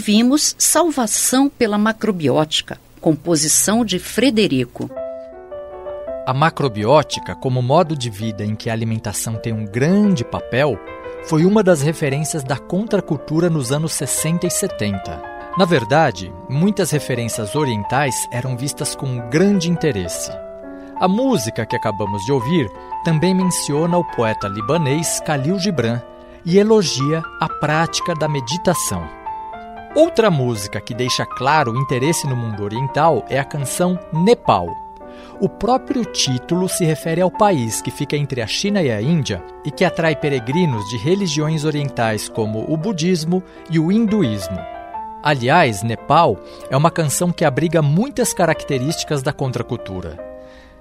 Ouvimos 0.05 0.55
Salvação 0.59 1.49
pela 1.49 1.79
Macrobiótica, 1.79 2.79
composição 3.01 3.83
de 3.83 3.99
Frederico. 3.99 4.91
A 6.27 6.35
macrobiótica, 6.35 7.35
como 7.35 7.63
modo 7.63 7.97
de 7.97 8.11
vida 8.11 8.45
em 8.45 8.55
que 8.55 8.69
a 8.69 8.75
alimentação 8.75 9.37
tem 9.37 9.55
um 9.55 9.65
grande 9.65 10.23
papel, 10.23 10.79
foi 11.25 11.47
uma 11.47 11.63
das 11.63 11.81
referências 11.81 12.45
da 12.45 12.59
contracultura 12.59 13.49
nos 13.49 13.73
anos 13.73 13.95
60 13.95 14.47
e 14.47 14.51
70. 14.51 15.23
Na 15.57 15.65
verdade, 15.65 16.31
muitas 16.51 16.91
referências 16.91 17.55
orientais 17.55 18.15
eram 18.31 18.59
vistas 18.59 18.95
com 18.95 19.27
grande 19.31 19.71
interesse. 19.71 20.31
A 21.01 21.09
música 21.09 21.65
que 21.65 21.77
acabamos 21.77 22.23
de 22.27 22.31
ouvir 22.31 22.71
também 23.07 23.35
menciona 23.35 23.97
o 23.97 24.05
poeta 24.05 24.49
libanês 24.49 25.23
Khalil 25.25 25.59
Gibran 25.59 26.03
e 26.45 26.59
elogia 26.59 27.23
a 27.41 27.49
prática 27.49 28.15
da 28.15 28.29
meditação. 28.29 29.24
Outra 29.95 30.29
música 30.29 30.81
que 30.81 30.93
deixa 30.93 31.25
claro 31.25 31.71
o 31.71 31.81
interesse 31.81 32.27
no 32.27 32.35
mundo 32.35 32.65
oriental 32.65 33.25
é 33.29 33.39
a 33.39 33.45
canção 33.45 33.97
Nepal. 34.13 34.67
O 35.41 35.49
próprio 35.49 36.05
título 36.05 36.69
se 36.69 36.85
refere 36.85 37.21
ao 37.21 37.31
país 37.31 37.81
que 37.81 37.93
fica 37.93 38.17
entre 38.17 38.43
a 38.43 38.47
China 38.47 38.83
e 38.83 38.91
a 38.91 39.01
Índia 39.01 39.41
e 39.65 39.71
que 39.71 39.85
atrai 39.85 40.17
peregrinos 40.17 40.85
de 40.89 40.97
religiões 40.97 41.65
orientais 41.65 42.29
como 42.29 42.65
o 42.69 42.77
budismo 42.77 43.41
e 43.71 43.79
o 43.79 43.93
hinduísmo. 43.93 44.59
Aliás, 45.23 45.85
Nepal 45.85 46.39
é 46.69 46.77
uma 46.77 46.91
canção 46.91 47.31
que 47.31 47.45
abriga 47.45 47.81
muitas 47.81 48.35
características 48.35 49.23
da 49.23 49.33
contracultura. 49.33 50.19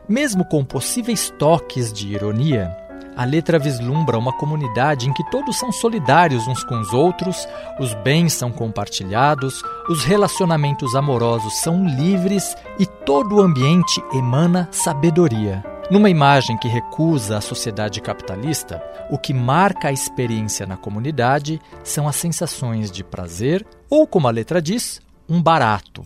Mesmo 0.09 0.43
com 0.43 0.65
possíveis 0.65 1.29
toques 1.37 1.93
de 1.93 2.07
ironia, 2.07 2.75
a 3.15 3.25
letra 3.25 3.59
vislumbra 3.59 4.17
uma 4.17 4.33
comunidade 4.33 5.09
em 5.09 5.13
que 5.13 5.23
todos 5.29 5.57
são 5.57 5.71
solidários 5.71 6.47
uns 6.47 6.63
com 6.63 6.79
os 6.79 6.93
outros, 6.93 7.47
os 7.79 7.93
bens 7.95 8.33
são 8.33 8.51
compartilhados, 8.51 9.61
os 9.89 10.03
relacionamentos 10.03 10.95
amorosos 10.95 11.59
são 11.59 11.85
livres 11.85 12.55
e 12.79 12.85
todo 12.85 13.35
o 13.35 13.41
ambiente 13.41 14.03
emana 14.13 14.67
sabedoria. 14.71 15.63
Numa 15.91 16.09
imagem 16.09 16.57
que 16.57 16.67
recusa 16.67 17.37
a 17.37 17.41
sociedade 17.41 18.01
capitalista, 18.01 18.81
o 19.11 19.17
que 19.17 19.33
marca 19.33 19.89
a 19.89 19.91
experiência 19.91 20.65
na 20.65 20.77
comunidade 20.77 21.61
são 21.83 22.07
as 22.07 22.15
sensações 22.15 22.89
de 22.89 23.03
prazer 23.03 23.65
ou, 23.89 24.07
como 24.07 24.27
a 24.27 24.31
letra 24.31 24.61
diz, 24.61 25.01
um 25.29 25.41
barato. 25.41 26.01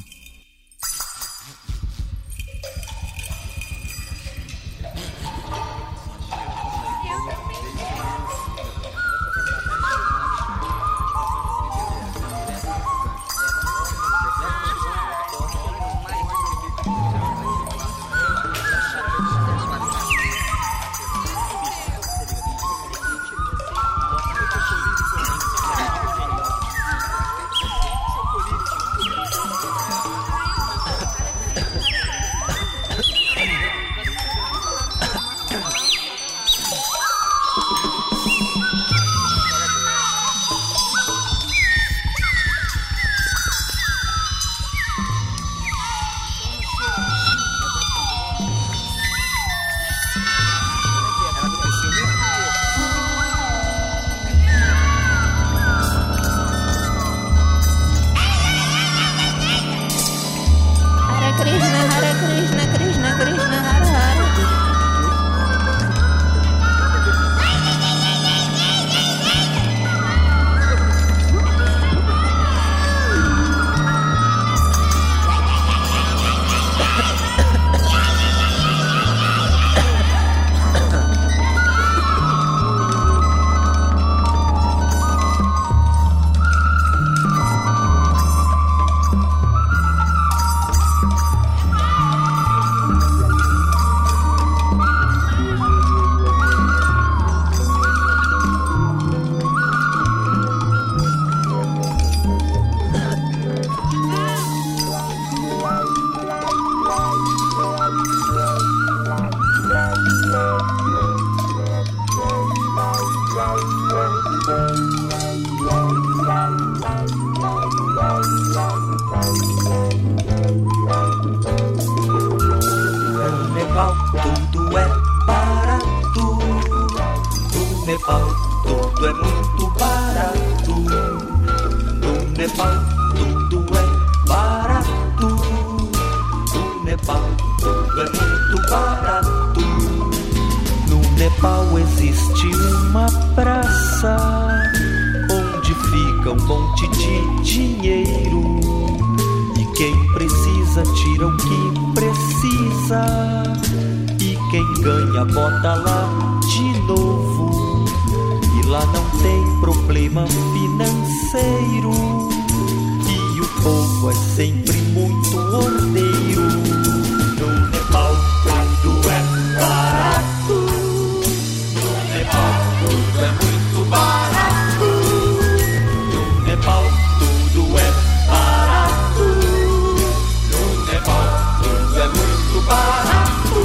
Barato. 182.67 183.63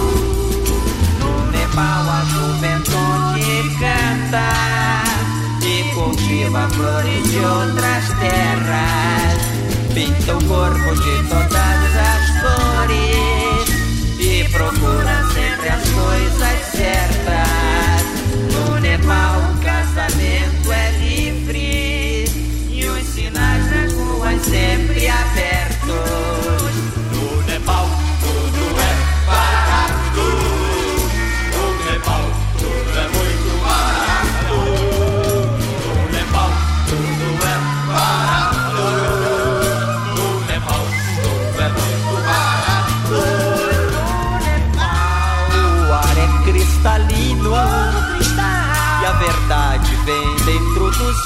No 1.20 1.50
Nepal 1.50 2.06
a 2.08 2.24
juventude 2.32 3.76
canta 3.80 4.48
e 5.62 5.94
cultiva 5.94 6.68
flores 6.70 7.30
de 7.30 7.38
outras 7.38 8.04
terras. 8.20 9.38
Pinta 9.94 10.36
o 10.36 10.44
corpo 10.44 10.94
de 10.94 11.28
todas 11.28 11.96
as 12.10 12.24
cores 12.42 13.68
e 14.18 14.48
procura 14.50 15.21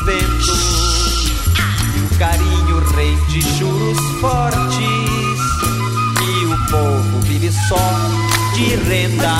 ventos. 0.06 1.32
E 1.96 2.00
o 2.00 2.18
carinho 2.18 2.78
rei 2.94 3.16
de 3.28 3.40
juros 3.58 3.98
fortes 4.20 5.40
e 6.22 6.44
o 6.44 6.70
povo 6.70 7.20
vive 7.22 7.50
só 7.68 7.90
de 8.54 8.76
renda. 8.76 9.34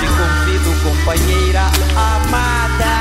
Te 0.00 0.06
convido, 0.06 0.70
companheira 0.82 1.62
amada, 1.96 2.94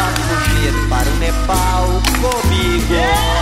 a 0.00 0.08
fugir 0.26 0.88
para 0.88 1.08
o 1.08 1.16
Nepal 1.16 1.86
comigo. 2.22 3.37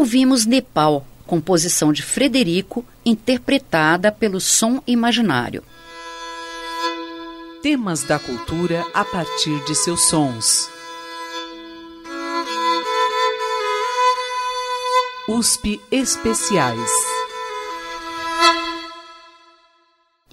Ouvimos 0.00 0.46
Nepal, 0.46 1.06
composição 1.26 1.92
de 1.92 2.02
Frederico, 2.02 2.82
interpretada 3.04 4.10
pelo 4.10 4.40
Som 4.40 4.82
Imaginário. 4.86 5.62
Temas 7.62 8.02
da 8.02 8.18
cultura 8.18 8.82
a 8.94 9.04
partir 9.04 9.62
de 9.66 9.74
seus 9.74 10.08
sons. 10.08 10.70
USP 15.28 15.78
Especiais. 15.92 16.90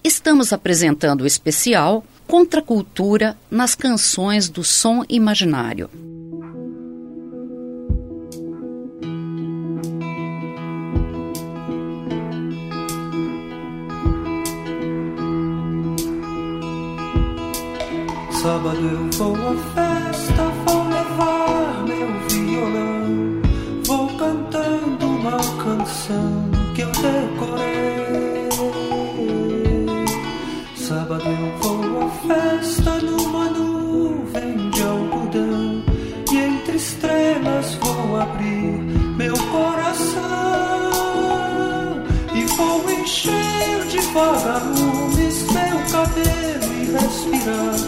Estamos 0.02 0.50
apresentando 0.50 1.24
o 1.24 1.26
especial 1.26 2.02
Contra 2.26 2.60
a 2.60 2.64
Cultura 2.64 3.38
nas 3.50 3.74
canções 3.74 4.48
do 4.48 4.64
Som 4.64 5.04
Imaginário. 5.10 5.90
Eu 18.90 19.10
vou 19.12 19.34
à 19.34 19.54
festa, 19.74 20.42
vou 20.64 20.84
levar 20.88 21.84
meu 21.86 22.08
violão, 22.28 23.42
vou 23.84 24.06
cantando 24.16 25.06
uma 25.06 25.38
canção 25.62 26.50
que 26.74 26.82
eu 26.82 26.90
decorei. 26.92 28.48
Sábado 30.74 31.24
eu 31.26 31.58
vou 31.60 32.06
à 32.06 32.08
festa 32.26 32.92
numa 33.00 33.44
nuvem 33.50 34.70
de 34.70 34.82
algodão. 34.82 35.82
E 36.32 36.36
entre 36.36 36.76
estrelas 36.76 37.74
vou 37.74 38.20
abrir 38.20 38.82
meu 39.16 39.34
coração. 39.52 40.22
E 42.34 42.44
vou 42.56 42.90
encher 42.90 43.86
de 43.90 43.98
vagalumes 44.12 45.42
meu 45.52 45.78
cabelo 45.90 46.72
e 46.74 46.90
respirar 46.92 47.87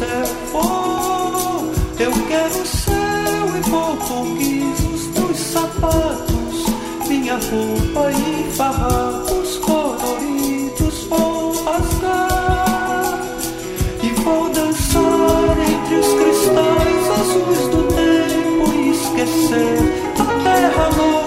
céu. 0.00 0.24
Oh, 0.54 2.02
eu 2.02 2.10
quero 2.28 2.62
o 2.62 2.66
céu 2.66 3.56
e 3.56 3.60
vou 3.68 3.96
com 3.98 4.34
guizos 4.34 5.06
dos 5.08 5.36
sapatos, 5.38 6.64
minha 7.06 7.34
roupa 7.34 8.10
e 8.10 8.50
farrapos 8.52 9.58
coloridos 9.58 11.04
vou 11.04 11.52
rasgar 11.64 13.20
e 14.02 14.08
vou 14.22 14.48
dançar 14.48 15.56
entre 15.68 15.94
os 15.96 16.08
cristais 16.14 17.10
azuis 17.20 17.68
do 17.68 17.82
tempo 17.94 18.72
e 18.72 18.90
esquecer 18.92 19.78
a 20.18 20.24
terra 20.44 20.88
longe, 20.96 21.19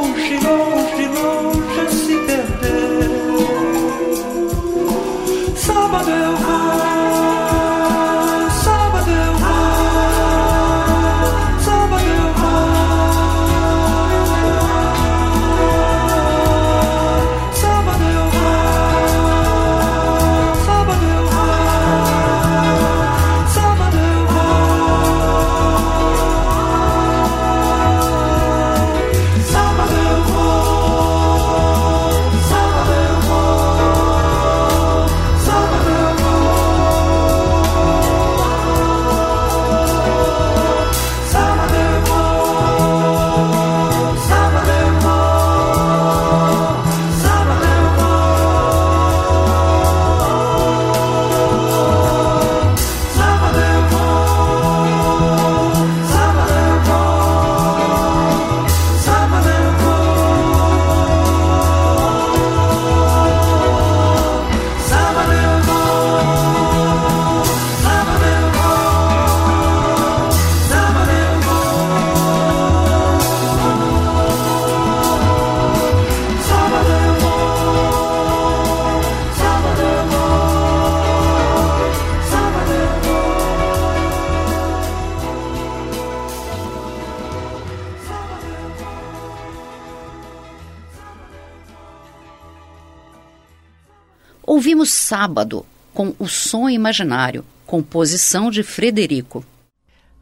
Sábado, 95.15 95.63
com 95.93 96.15
o 96.17 96.27
Som 96.27 96.67
Imaginário, 96.67 97.45
composição 97.67 98.49
de 98.49 98.63
Frederico. 98.63 99.45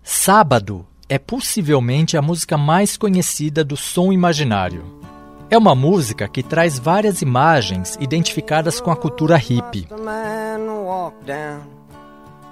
Sábado 0.03 0.85
é 1.07 1.17
possivelmente 1.17 2.17
a 2.17 2.21
música 2.21 2.57
mais 2.57 2.97
conhecida 2.97 3.63
do 3.63 3.77
som 3.77 4.11
imaginário. 4.11 4.83
É 5.49 5.57
uma 5.57 5.73
música 5.73 6.27
que 6.27 6.43
traz 6.43 6.77
várias 6.77 7.21
imagens 7.21 7.97
identificadas 8.01 8.81
com 8.81 8.91
a 8.91 8.95
cultura 8.97 9.37
hippie. 9.37 9.83
The 9.83 9.95
man 9.95 10.69
walk 10.83 11.15
down 11.25 11.61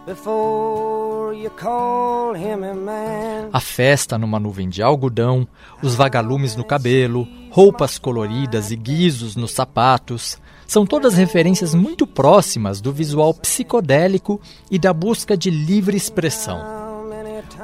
before 0.08 1.36
you 1.38 1.52
call 1.52 2.38
him 2.38 2.64
a 2.64 2.74
man. 2.74 3.50
A 3.52 3.60
festa 3.60 4.18
numa 4.18 4.40
nuvem 4.40 4.70
de 4.70 4.82
algodão, 4.82 5.46
os 5.84 5.94
vagalumes 5.94 6.56
no 6.56 6.64
cabelo, 6.64 7.28
roupas 7.52 7.98
coloridas 7.98 8.72
e 8.72 8.78
guizos 8.78 9.36
nos 9.36 9.52
sapatos, 9.52 10.40
são 10.70 10.86
todas 10.86 11.16
referências 11.16 11.74
muito 11.74 12.06
próximas 12.06 12.80
do 12.80 12.94
visual 12.94 13.34
psicodélico 13.34 14.40
e 14.70 14.78
da 14.78 14.94
busca 14.94 15.36
de 15.36 15.50
livre 15.50 15.98
expressão. 15.98 16.62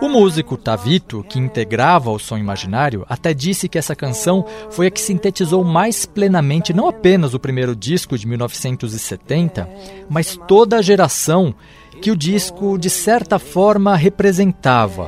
O 0.01 0.09
músico 0.09 0.57
Tavito, 0.57 1.23
que 1.29 1.37
integrava 1.37 2.09
o 2.09 2.17
som 2.17 2.35
imaginário, 2.35 3.05
até 3.07 3.31
disse 3.31 3.69
que 3.69 3.77
essa 3.77 3.95
canção 3.95 4.43
foi 4.71 4.87
a 4.87 4.91
que 4.91 4.99
sintetizou 4.99 5.63
mais 5.63 6.07
plenamente 6.07 6.73
não 6.73 6.87
apenas 6.87 7.35
o 7.35 7.39
primeiro 7.39 7.75
disco 7.75 8.17
de 8.17 8.27
1970, 8.27 9.69
mas 10.09 10.35
toda 10.47 10.77
a 10.77 10.81
geração 10.81 11.53
que 12.01 12.09
o 12.09 12.17
disco, 12.17 12.75
de 12.75 12.89
certa 12.89 13.37
forma, 13.37 13.95
representava. 13.95 15.07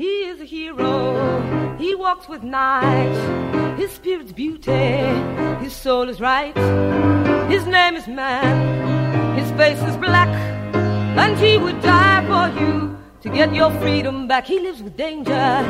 He 0.00 0.30
is 0.30 0.40
a 0.40 0.46
hero. 0.46 1.76
He 1.76 1.94
walks 1.94 2.26
with 2.26 2.42
night. 2.42 3.76
His 3.76 3.90
spirit's 3.90 4.32
beauty. 4.32 4.72
His 5.62 5.74
soul 5.74 6.08
is 6.08 6.18
right. 6.18 6.56
His 7.50 7.66
name 7.66 7.96
is 7.96 8.08
man. 8.08 9.36
His 9.38 9.50
face 9.58 9.78
is 9.86 9.98
black. 9.98 10.30
And 11.18 11.36
he 11.36 11.58
would 11.58 11.82
die 11.82 12.24
for 12.26 12.48
you 12.58 12.96
to 13.20 13.28
get 13.28 13.54
your 13.54 13.70
freedom 13.72 14.26
back. 14.26 14.46
He 14.46 14.58
lives 14.58 14.80
with 14.82 14.96
danger. 14.96 15.62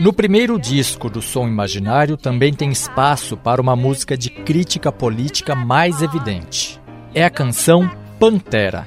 No 0.00 0.14
primeiro 0.14 0.58
disco 0.58 1.10
do 1.10 1.20
Som 1.20 1.46
Imaginário 1.46 2.16
também 2.16 2.54
tem 2.54 2.70
espaço 2.70 3.36
para 3.36 3.60
uma 3.60 3.76
música 3.76 4.16
de 4.16 4.30
crítica 4.30 4.90
política 4.90 5.54
mais 5.54 6.00
evidente. 6.00 6.80
É 7.14 7.22
a 7.22 7.30
canção 7.30 7.90
Pantera. 8.18 8.86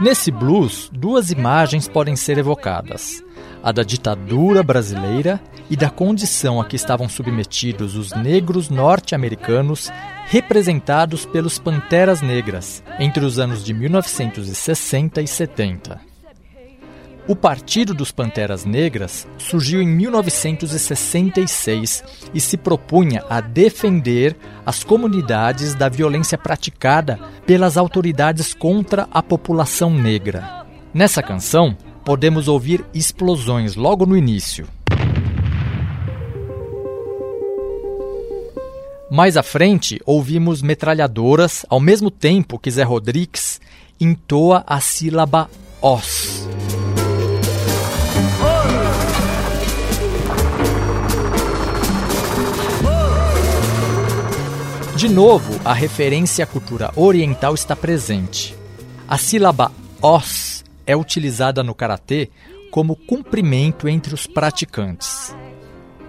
Nesse 0.00 0.30
blues, 0.30 0.88
duas 0.92 1.32
imagens 1.32 1.88
podem 1.88 2.14
ser 2.14 2.38
evocadas: 2.38 3.22
a 3.62 3.70
da 3.72 3.82
ditadura 3.82 4.62
brasileira 4.62 5.40
e 5.68 5.76
da 5.76 5.90
condição 5.90 6.60
a 6.60 6.64
que 6.64 6.76
estavam 6.76 7.08
submetidos 7.08 7.96
os 7.96 8.12
negros 8.12 8.68
norte-americanos, 8.68 9.90
representados 10.26 11.26
pelos 11.26 11.58
Panteras 11.58 12.22
Negras 12.22 12.84
entre 12.98 13.24
os 13.24 13.38
anos 13.38 13.64
de 13.64 13.72
1960 13.72 15.22
e 15.22 15.26
70. 15.26 16.10
O 17.28 17.36
Partido 17.36 17.92
dos 17.94 18.10
Panteras 18.10 18.64
Negras 18.64 19.28
surgiu 19.38 19.80
em 19.80 19.86
1966 19.86 22.02
e 22.34 22.40
se 22.40 22.56
propunha 22.56 23.22
a 23.28 23.40
defender 23.40 24.36
as 24.66 24.82
comunidades 24.82 25.72
da 25.74 25.88
violência 25.88 26.36
praticada 26.36 27.20
pelas 27.46 27.76
autoridades 27.76 28.52
contra 28.52 29.06
a 29.12 29.22
população 29.22 29.94
negra. 29.94 30.66
Nessa 30.92 31.22
canção, 31.22 31.76
podemos 32.04 32.48
ouvir 32.48 32.84
explosões 32.92 33.74
logo 33.74 34.06
no 34.06 34.16
início. 34.16 34.66
Mais 39.10 39.36
à 39.36 39.42
frente, 39.42 40.00
ouvimos 40.06 40.62
metralhadoras, 40.62 41.66
ao 41.68 41.80
mesmo 41.80 42.10
tempo 42.10 42.58
que 42.58 42.70
Zé 42.70 42.84
Rodrigues 42.84 43.60
entoa 44.00 44.62
a 44.66 44.80
sílaba 44.80 45.50
os. 45.82 46.46
De 54.94 55.08
novo, 55.08 55.58
a 55.64 55.72
referência 55.72 56.44
à 56.44 56.46
cultura 56.46 56.92
oriental 56.94 57.54
está 57.54 57.74
presente. 57.74 58.54
A 59.08 59.18
sílaba 59.18 59.72
os 60.00 60.59
é 60.90 60.96
utilizada 60.96 61.62
no 61.62 61.72
karatê 61.72 62.28
como 62.70 62.96
cumprimento 62.96 63.88
entre 63.88 64.12
os 64.12 64.26
praticantes. 64.26 65.36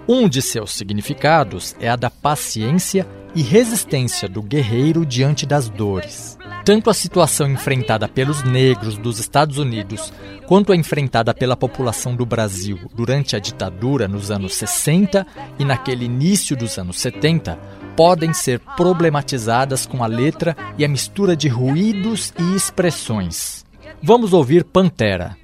Um 0.07 0.27
de 0.27 0.41
seus 0.41 0.71
significados 0.71 1.75
é 1.79 1.88
a 1.88 1.95
da 1.95 2.09
paciência 2.09 3.07
e 3.36 3.43
resistência 3.43 4.27
do 4.27 4.41
guerreiro 4.41 5.05
diante 5.05 5.45
das 5.45 5.69
dores. 5.69 6.36
Tanto 6.65 6.89
a 6.89 6.93
situação 6.95 7.49
enfrentada 7.51 8.07
pelos 8.07 8.43
negros 8.43 8.97
dos 8.97 9.19
Estados 9.19 9.59
Unidos 9.59 10.11
quanto 10.47 10.71
a 10.71 10.75
enfrentada 10.75 11.34
pela 11.34 11.55
população 11.55 12.15
do 12.15 12.25
Brasil 12.25 12.79
durante 12.93 13.36
a 13.36 13.39
ditadura 13.39 14.07
nos 14.07 14.32
anos 14.32 14.55
60 14.55 15.25
e 15.59 15.63
naquele 15.63 16.05
início 16.05 16.57
dos 16.57 16.77
anos 16.79 16.99
70 16.99 17.57
podem 17.95 18.34
ser 18.34 18.59
problematizadas 18.75 19.86
com 19.86 20.03
a 20.03 20.07
letra 20.07 20.57
e 20.77 20.84
a 20.84 20.88
mistura 20.88 21.36
de 21.36 21.47
ruídos 21.47 22.34
e 22.39 22.55
expressões. 22.55 23.63
Vamos 24.04 24.34
ouvir 24.34 24.64
Pantera. 24.64 25.38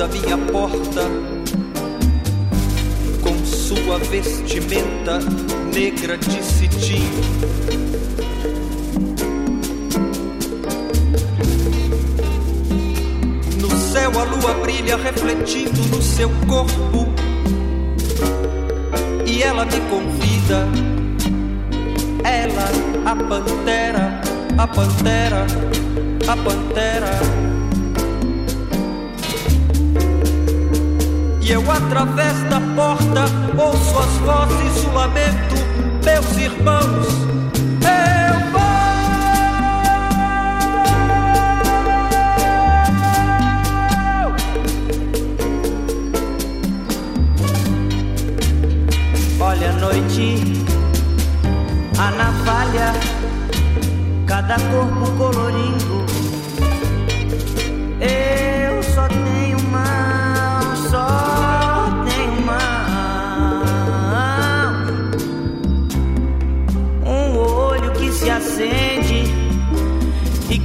Ronda 0.00 0.08
minha 0.08 0.38
porta 0.38 1.02
com 3.22 3.44
sua 3.44 3.98
vestimenta 3.98 5.18
negra 5.74 6.16
de 6.16 6.42
cetim. 6.42 7.02
No 13.60 13.70
céu 13.76 14.10
a 14.18 14.24
lua 14.24 14.54
brilha 14.62 14.96
refletindo 14.96 15.82
no 15.94 16.00
seu 16.00 16.30
corpo 16.48 17.06
e 19.26 19.42
ela 19.42 19.66
me 19.66 19.80
convida. 19.90 20.66
Ela, 22.24 23.10
a 23.10 23.16
pantera, 23.16 24.20
a 24.56 24.66
pantera, 24.66 25.46
a 26.26 26.36
pantera. 26.36 27.49
E 31.50 31.52
eu 31.52 31.68
através 31.68 32.40
da 32.44 32.60
porta 32.76 33.24
ouço 33.58 33.98
as 33.98 34.16
vozes, 34.18 34.84
o 34.84 34.92
lamento, 34.92 35.56
meus 36.04 36.36
irmãos. 36.36 37.08
Eu 37.82 38.38
vou. 38.52 38.60
Olha 49.44 49.70
a 49.70 49.72
noite, 49.72 50.36
a 51.98 52.12
navalha 52.12 52.92
cada 54.24 54.54
corpo 54.54 55.10
colorido. 55.18 56.09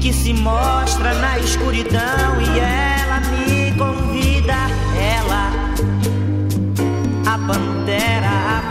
Que 0.06 0.14
se 0.14 0.34
mostra 0.36 1.16
na 1.16 1.40
escuridão 1.40 2.40
e 2.40 2.60
ela 2.60 3.20
me 3.22 3.72
convida, 3.72 4.54
ela, 4.96 5.50
a 7.26 7.38
pantera, 7.40 8.30
a 8.30 8.65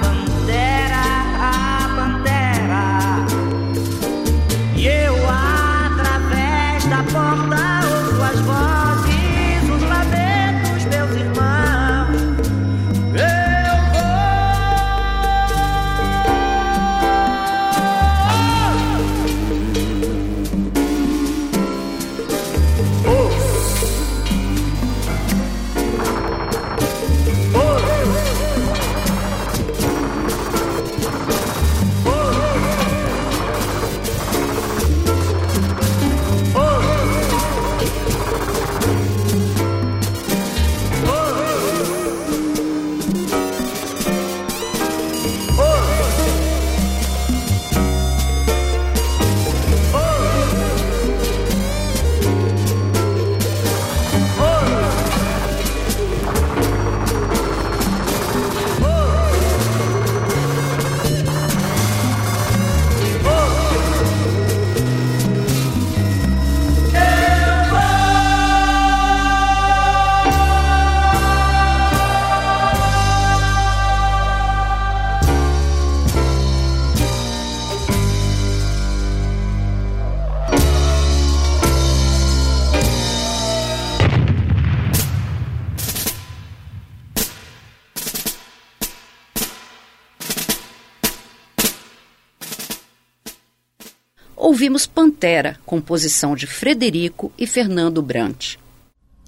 Ouvimos 94.47 94.87
Pantera, 94.87 95.59
composição 95.65 96.37
de 96.37 96.47
Frederico 96.47 97.33
e 97.39 97.47
Fernando 97.47 98.03
Brant. 98.03 98.57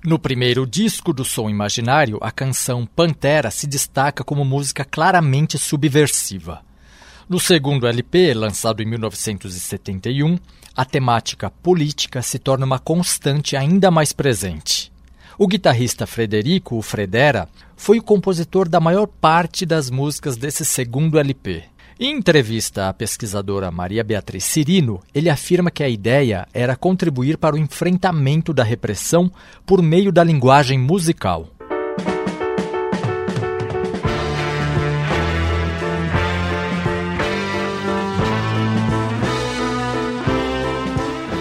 No 0.04 0.18
primeiro 0.18 0.66
disco 0.66 1.10
do 1.10 1.24
Som 1.24 1.48
Imaginário, 1.48 2.18
a 2.20 2.30
canção 2.30 2.84
Pantera 2.84 3.50
se 3.50 3.66
destaca 3.66 4.22
como 4.22 4.44
música 4.44 4.84
claramente 4.84 5.56
subversiva. 5.56 6.60
No 7.26 7.40
segundo 7.40 7.86
LP, 7.86 8.34
lançado 8.34 8.82
em 8.82 8.84
1971, 8.84 10.38
a 10.76 10.84
temática 10.84 11.48
política 11.48 12.20
se 12.20 12.38
torna 12.38 12.66
uma 12.66 12.78
constante 12.78 13.56
ainda 13.56 13.90
mais 13.90 14.12
presente. 14.12 14.92
O 15.38 15.48
guitarrista 15.48 16.06
Frederico, 16.06 16.76
o 16.76 16.82
Fredera, 16.82 17.48
foi 17.74 17.98
o 17.98 18.02
compositor 18.02 18.68
da 18.68 18.80
maior 18.80 19.06
parte 19.06 19.64
das 19.64 19.88
músicas 19.88 20.36
desse 20.36 20.62
segundo 20.62 21.18
LP. 21.18 21.64
Em 21.98 22.14
entrevista 22.14 22.90
à 22.90 22.92
pesquisadora 22.92 23.70
Maria 23.70 24.04
Beatriz 24.04 24.44
Cirino, 24.44 25.00
ele 25.14 25.30
afirma 25.30 25.70
que 25.70 25.82
a 25.82 25.88
ideia 25.88 26.46
era 26.52 26.76
contribuir 26.76 27.38
para 27.38 27.56
o 27.56 27.58
enfrentamento 27.58 28.52
da 28.52 28.62
repressão 28.62 29.32
por 29.64 29.80
meio 29.80 30.12
da 30.12 30.22
linguagem 30.22 30.78
musical. 30.78 31.48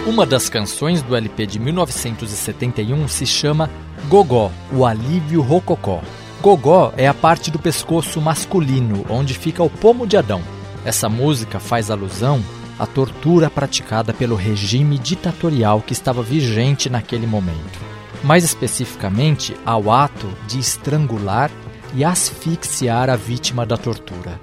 Uma 0.06 0.24
das 0.24 0.48
canções 0.48 1.02
do 1.02 1.14
LP 1.14 1.44
de 1.44 1.58
1971 1.58 3.06
se 3.08 3.26
chama 3.26 3.68
Gogó, 4.08 4.50
o 4.72 4.86
alívio 4.86 5.42
rococó. 5.42 6.00
Gogó 6.40 6.92
é 6.96 7.08
a 7.08 7.14
parte 7.14 7.50
do 7.50 7.58
pescoço 7.58 8.20
masculino, 8.20 9.04
onde 9.08 9.34
fica 9.34 9.62
o 9.62 9.70
pomo 9.70 10.06
de 10.06 10.16
Adão. 10.16 10.42
Essa 10.84 11.08
música 11.08 11.58
faz 11.58 11.90
alusão 11.90 12.42
à 12.78 12.86
tortura 12.86 13.50
praticada 13.50 14.12
pelo 14.12 14.36
regime 14.36 14.98
ditatorial 14.98 15.80
que 15.80 15.92
estava 15.92 16.22
vigente 16.22 16.90
naquele 16.90 17.26
momento. 17.26 17.80
Mais 18.22 18.44
especificamente, 18.44 19.56
ao 19.64 19.90
ato 19.90 20.28
de 20.46 20.58
estrangular 20.58 21.50
e 21.94 22.04
asfixiar 22.04 23.08
a 23.08 23.16
vítima 23.16 23.64
da 23.64 23.76
tortura. 23.76 24.40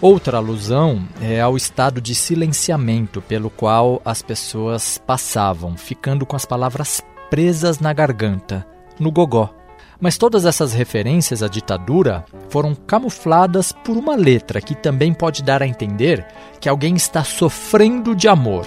Outra 0.00 0.36
alusão 0.36 1.08
é 1.20 1.40
ao 1.40 1.56
estado 1.56 2.00
de 2.00 2.14
silenciamento 2.14 3.20
pelo 3.22 3.50
qual 3.50 4.00
as 4.04 4.22
pessoas 4.22 4.98
passavam, 4.98 5.76
ficando 5.76 6.24
com 6.24 6.36
as 6.36 6.44
palavras 6.44 7.02
presas 7.30 7.80
na 7.80 7.92
garganta, 7.92 8.66
no 8.98 9.10
gogó. 9.10 9.57
Mas 10.00 10.16
todas 10.16 10.44
essas 10.44 10.72
referências 10.72 11.42
à 11.42 11.48
ditadura 11.48 12.24
foram 12.48 12.74
camufladas 12.74 13.72
por 13.72 13.96
uma 13.96 14.14
letra 14.14 14.60
que 14.60 14.74
também 14.74 15.12
pode 15.12 15.42
dar 15.42 15.62
a 15.62 15.66
entender 15.66 16.24
que 16.60 16.68
alguém 16.68 16.94
está 16.94 17.24
sofrendo 17.24 18.14
de 18.14 18.28
amor. 18.28 18.66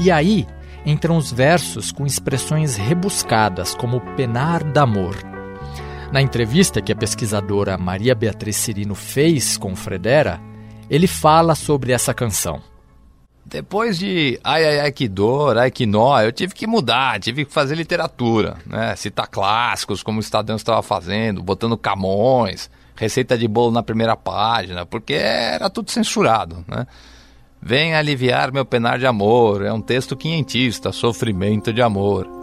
E 0.00 0.10
aí 0.10 0.46
entram 0.86 1.18
os 1.18 1.30
versos 1.30 1.92
com 1.92 2.06
expressões 2.06 2.76
rebuscadas, 2.76 3.74
como 3.74 4.00
penar 4.16 4.64
d'amor. 4.64 5.16
Na 6.10 6.22
entrevista 6.22 6.80
que 6.80 6.90
a 6.90 6.96
pesquisadora 6.96 7.76
Maria 7.76 8.14
Beatriz 8.14 8.56
Cirino 8.56 8.94
fez 8.94 9.58
com 9.58 9.76
Fredera, 9.76 10.40
ele 10.88 11.06
fala 11.06 11.54
sobre 11.54 11.92
essa 11.92 12.14
canção. 12.14 12.62
Depois 13.48 13.98
de 13.98 14.38
Ai 14.44 14.62
Ai 14.64 14.80
Ai 14.80 14.92
Que 14.92 15.08
Dor, 15.08 15.56
Ai 15.56 15.70
Que 15.70 15.86
Nó, 15.86 16.20
eu 16.20 16.30
tive 16.30 16.54
que 16.54 16.66
mudar, 16.66 17.18
tive 17.18 17.46
que 17.46 17.52
fazer 17.52 17.74
literatura, 17.74 18.58
né? 18.66 18.94
Citar 18.94 19.26
clássicos, 19.26 20.02
como 20.02 20.18
o 20.18 20.20
Estadão 20.20 20.56
estava 20.56 20.82
fazendo, 20.82 21.42
botando 21.42 21.76
Camões, 21.76 22.70
receita 22.94 23.38
de 23.38 23.48
bolo 23.48 23.70
na 23.70 23.82
primeira 23.82 24.14
página, 24.14 24.84
porque 24.84 25.14
era 25.14 25.70
tudo 25.70 25.90
censurado, 25.90 26.62
né? 26.68 26.86
Vem 27.60 27.94
aliviar 27.94 28.52
meu 28.52 28.64
penar 28.64 28.98
de 28.98 29.06
amor, 29.06 29.64
é 29.64 29.72
um 29.72 29.80
texto 29.80 30.14
quinhentista, 30.14 30.92
sofrimento 30.92 31.72
de 31.72 31.82
amor. 31.82 32.37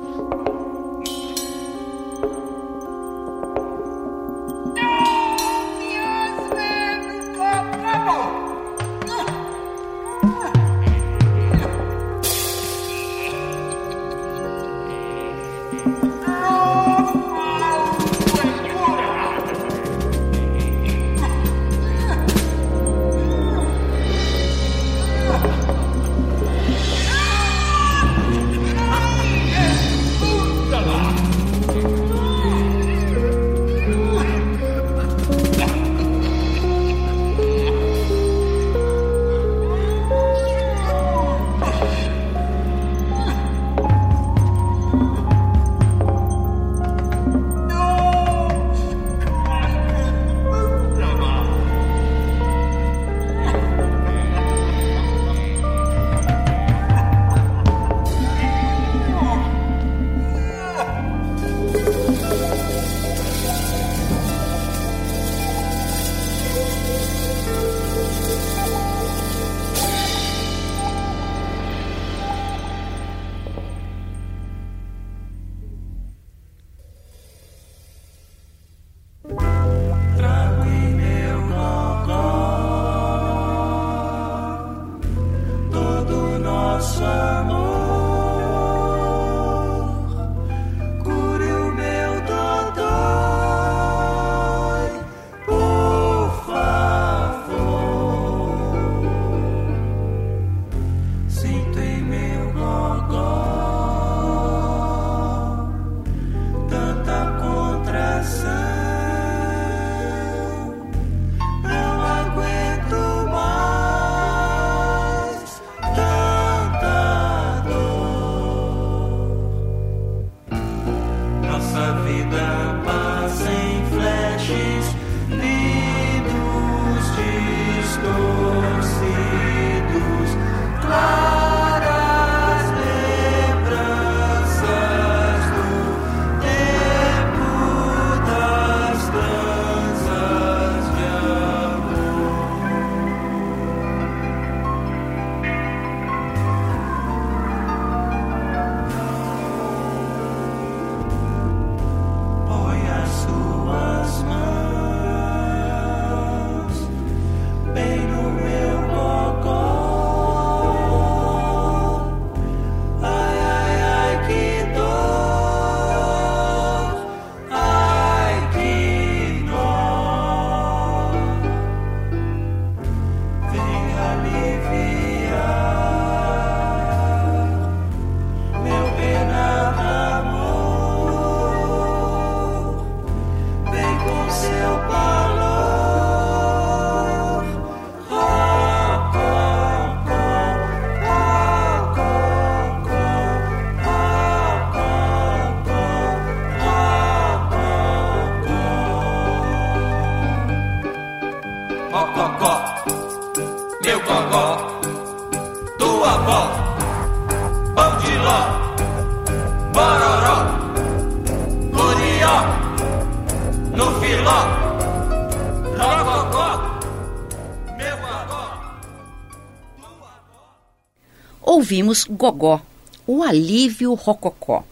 Ouvimos 221.65 222.03
Gogó, 222.07 222.61
o 223.07 223.23
alívio 223.23 223.95
rococó, 223.95 224.63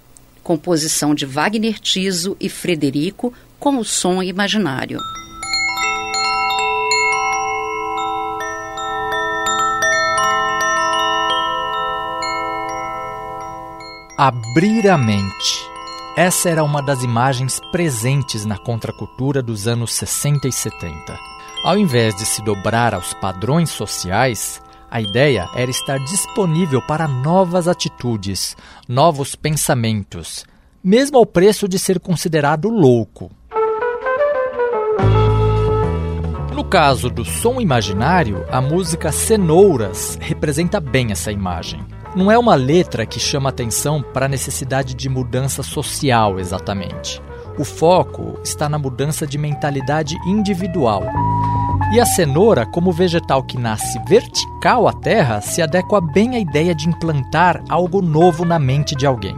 composição 0.43 1.15
de 1.15 1.25
Wagner 1.25 1.79
Tiso 1.79 2.37
e 2.39 2.47
Frederico 2.47 3.33
com 3.59 3.77
o 3.77 3.83
som 3.83 4.21
imaginário. 4.21 4.99
Abrir 14.15 14.87
a 14.87 14.95
mente. 14.95 15.67
Essa 16.15 16.47
era 16.51 16.63
uma 16.63 16.83
das 16.83 17.01
imagens 17.01 17.59
presentes 17.71 18.45
na 18.45 18.59
contracultura 18.59 19.41
dos 19.41 19.67
anos 19.67 19.93
60 19.93 20.47
e 20.47 20.51
70. 20.51 21.19
Ao 21.65 21.75
invés 21.75 22.15
de 22.15 22.23
se 22.23 22.43
dobrar 22.43 22.93
aos 22.93 23.15
padrões 23.15 23.71
sociais, 23.71 24.61
a 24.93 25.01
ideia 25.01 25.49
era 25.55 25.71
estar 25.71 25.97
disponível 25.97 26.79
para 26.79 27.07
novas 27.07 27.67
atitudes, 27.67 28.55
novos 28.87 29.35
pensamentos, 29.35 30.45
mesmo 30.83 31.17
ao 31.17 31.25
preço 31.25 31.67
de 31.67 31.79
ser 31.79 31.99
considerado 31.99 32.69
louco. 32.69 33.31
No 36.53 36.63
caso 36.63 37.09
do 37.09 37.25
som 37.25 37.59
imaginário, 37.59 38.45
a 38.51 38.61
música 38.61 39.11
Cenouras 39.11 40.15
representa 40.21 40.79
bem 40.79 41.11
essa 41.11 41.31
imagem. 41.31 41.83
Não 42.15 42.31
é 42.31 42.37
uma 42.37 42.53
letra 42.53 43.03
que 43.03 43.19
chama 43.19 43.49
atenção 43.49 43.99
para 43.99 44.27
a 44.27 44.29
necessidade 44.29 44.93
de 44.93 45.09
mudança 45.09 45.63
social 45.63 46.39
exatamente. 46.39 47.19
O 47.57 47.63
foco 47.63 48.39
está 48.43 48.69
na 48.69 48.77
mudança 48.77 49.25
de 49.25 49.39
mentalidade 49.39 50.15
individual. 50.27 51.03
E 51.93 51.99
a 51.99 52.07
cenoura, 52.07 52.65
como 52.65 52.91
vegetal 52.91 53.43
que 53.43 53.55
nasce 53.55 53.99
vertical 54.07 54.87
à 54.87 54.93
terra, 54.93 55.41
se 55.41 55.61
adequa 55.61 56.01
bem 56.01 56.35
à 56.35 56.39
ideia 56.39 56.73
de 56.73 56.89
implantar 56.89 57.63
algo 57.69 58.01
novo 58.01 58.43
na 58.43 58.57
mente 58.57 58.95
de 58.95 59.05
alguém. 59.05 59.35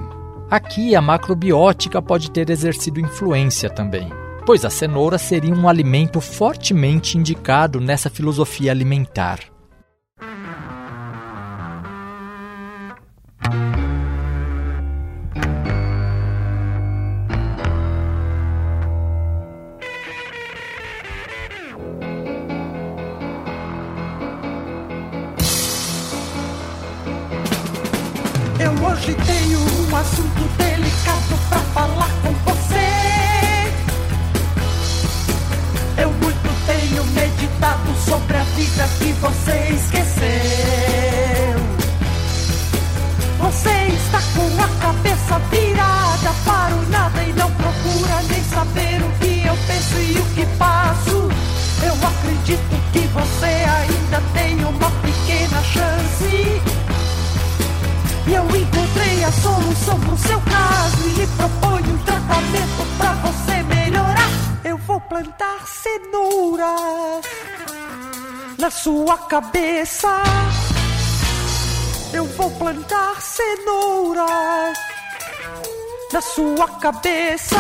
Aqui 0.50 0.96
a 0.96 1.02
macrobiótica 1.02 2.02
pode 2.02 2.32
ter 2.32 2.50
exercido 2.50 3.02
influência 3.02 3.70
também, 3.70 4.10
pois 4.46 4.64
a 4.64 4.70
cenoura 4.70 5.18
seria 5.18 5.54
um 5.54 5.68
alimento 5.68 6.22
fortemente 6.22 7.18
indicado 7.18 7.82
nessa 7.82 8.10
filosofia 8.10 8.72
alimentar. 8.72 9.40
Eu 28.58 28.72
hoje 28.72 29.14
tenho 29.26 29.60
um 29.60 29.96
assunto 29.96 30.58
delicado 30.58 31.38
pra 31.50 31.60
falar 31.74 32.10
com 32.24 32.32
você. 32.50 33.74
Eu 36.02 36.10
muito 36.10 36.66
tenho 36.66 37.04
meditado 37.08 37.94
sobre 38.06 38.38
a 38.38 38.44
vida 38.56 38.88
que 38.98 39.12
você 39.14 39.74
esqueceu. 39.74 40.26
Você 43.40 43.94
está 43.94 44.22
com 44.34 44.64
a 44.64 44.68
cabeça 44.80 45.40
virada 45.52 46.34
para 46.46 46.76
o 46.76 46.90
nada 46.90 47.24
e 47.24 47.34
não 47.34 47.52
procura 47.52 48.22
nem 48.30 48.44
saber 48.46 49.02
o 49.02 49.10
que 49.20 49.46
eu 49.46 49.58
penso 49.68 49.98
e 50.00 50.18
o 50.18 50.26
que 50.34 50.46
passo. 50.58 51.30
Eu 51.84 51.94
acredito 52.08 52.92
que 52.94 53.00
você 53.08 53.46
ainda 53.46 54.22
tem 54.34 54.64
uma 54.64 54.90
pequena 55.02 55.62
chance. 55.62 56.62
E 58.28 58.34
eu 58.34 58.44
encontrei 58.44 59.24
a 59.24 59.32
solução 59.32 60.00
pro 60.00 60.18
seu 60.18 60.42
caso 60.42 61.08
e 61.08 61.14
lhe 61.14 61.28
proponho 61.28 61.94
um 61.94 61.98
tratamento 62.00 62.98
pra 62.98 63.14
você 63.14 63.64
melhorar. 63.64 64.30
Eu 64.64 64.78
vou 64.80 65.00
plantar 65.02 65.68
cenouras 65.68 67.26
na 68.58 68.72
sua 68.72 69.18
cabeça. 69.18 70.10
Eu 72.12 72.26
vou 72.26 72.50
plantar 72.52 73.22
cenouras 73.22 74.78
na 76.12 76.22
sua 76.22 76.68
cabeça. 76.80 77.58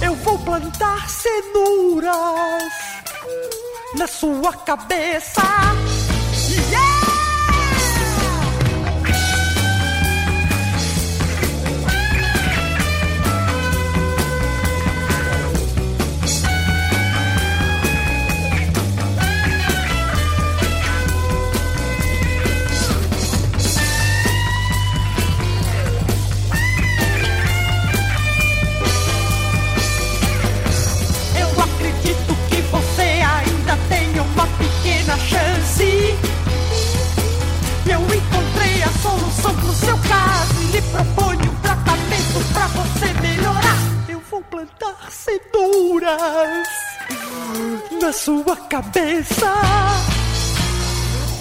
Eu 0.00 0.14
vou 0.16 0.38
plantar 0.38 1.08
cenouras 1.10 2.62
na 3.98 4.06
sua 4.06 4.52
cabeça. 4.52 5.40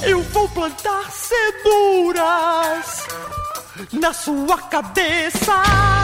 Eu 0.06 0.22
vou 0.22 0.50
plantar 0.50 1.10
cenouras 1.12 3.08
na 3.94 4.14
sua 4.14 4.58
cabeça. 4.58 6.03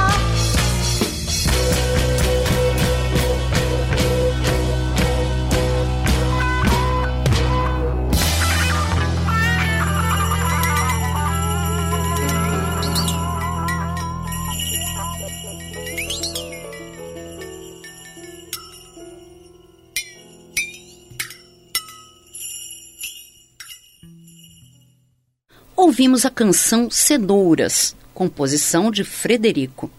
Ouvimos 25.99 26.25
a 26.25 26.29
canção 26.29 26.89
Cenouras, 26.89 27.93
composição 28.13 28.89
de 28.89 29.03
Frederico. 29.03 29.91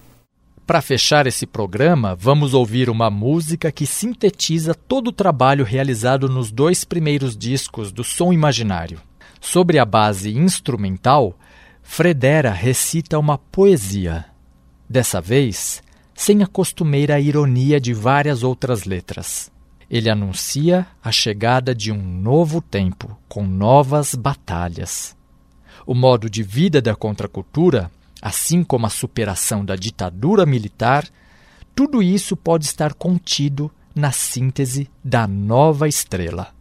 Para 0.67 0.81
fechar 0.81 1.27
esse 1.27 1.47
programa, 1.47 2.17
vamos 2.17 2.55
ouvir 2.55 2.89
uma 2.89 3.11
música 3.11 3.71
que 3.71 3.85
sintetiza 3.85 4.75
todo 4.75 5.09
o 5.09 5.13
trabalho 5.13 5.63
realizado 5.63 6.27
nos 6.27 6.51
dois 6.51 6.87
primeiros 6.87 7.37
discos 7.37 7.93
do 7.93 8.03
Som 8.03 8.33
Imaginário. 8.33 8.99
Sobre 9.43 9.79
a 9.79 9.85
base 9.85 10.35
instrumental, 10.35 11.39
Fredera 11.83 12.51
recita 12.51 13.19
uma 13.19 13.37
poesia. 13.37 14.25
Dessa 14.89 15.21
vez, 15.21 15.83
sem 16.15 16.43
a 16.43 16.47
costumeira 16.47 17.21
ironia 17.21 17.79
de 17.79 17.93
várias 17.93 18.43
outras 18.43 18.87
letras. 18.87 19.53
Ele 19.91 20.09
anuncia 20.09 20.87
a 21.05 21.13
chegada 21.13 21.75
de 21.75 21.93
um 21.93 22.03
novo 22.03 22.63
tempo, 22.63 23.19
com 23.29 23.47
novas 23.47 24.15
batalhas. 24.15 25.20
O 25.87 25.95
modo 25.95 26.29
de 26.29 26.43
vida 26.43 26.81
da 26.81 26.95
contracultura, 26.95 27.91
assim 28.21 28.63
como 28.63 28.87
a 28.87 28.91
superação 28.91 29.65
da 29.65 29.77
ditadura 29.77 30.45
militar, 30.45 31.09
tudo 31.75 32.03
isso 32.03 32.37
pode 32.37 32.67
estar 32.67 32.95
contido 32.95 33.71
na 33.95 34.13
síntese 34.13 34.89
da 35.03 35.27
nova 35.27 35.89
estrela. 35.89 36.55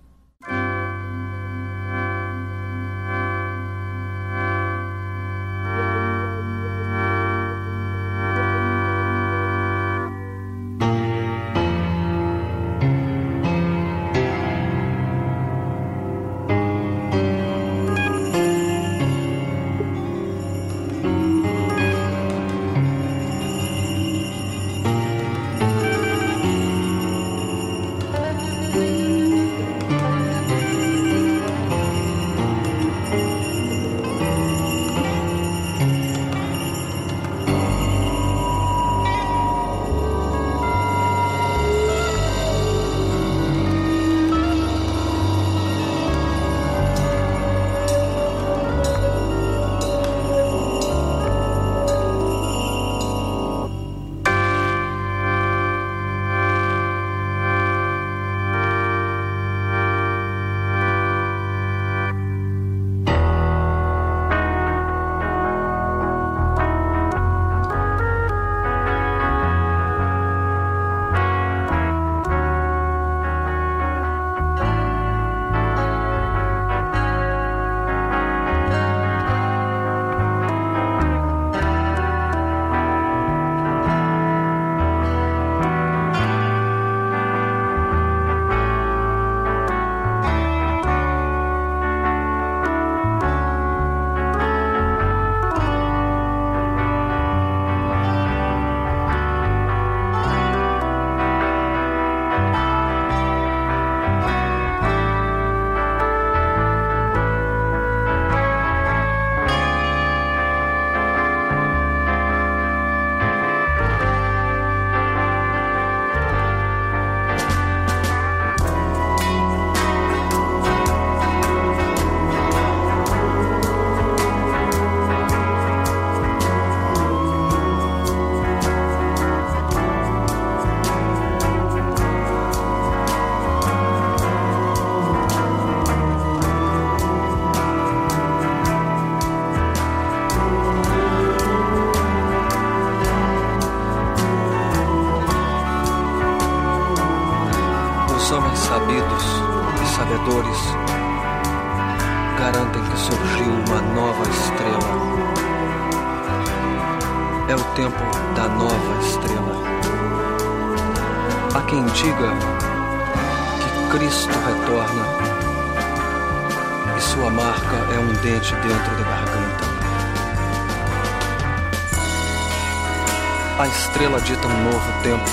Tempo 175.01 175.29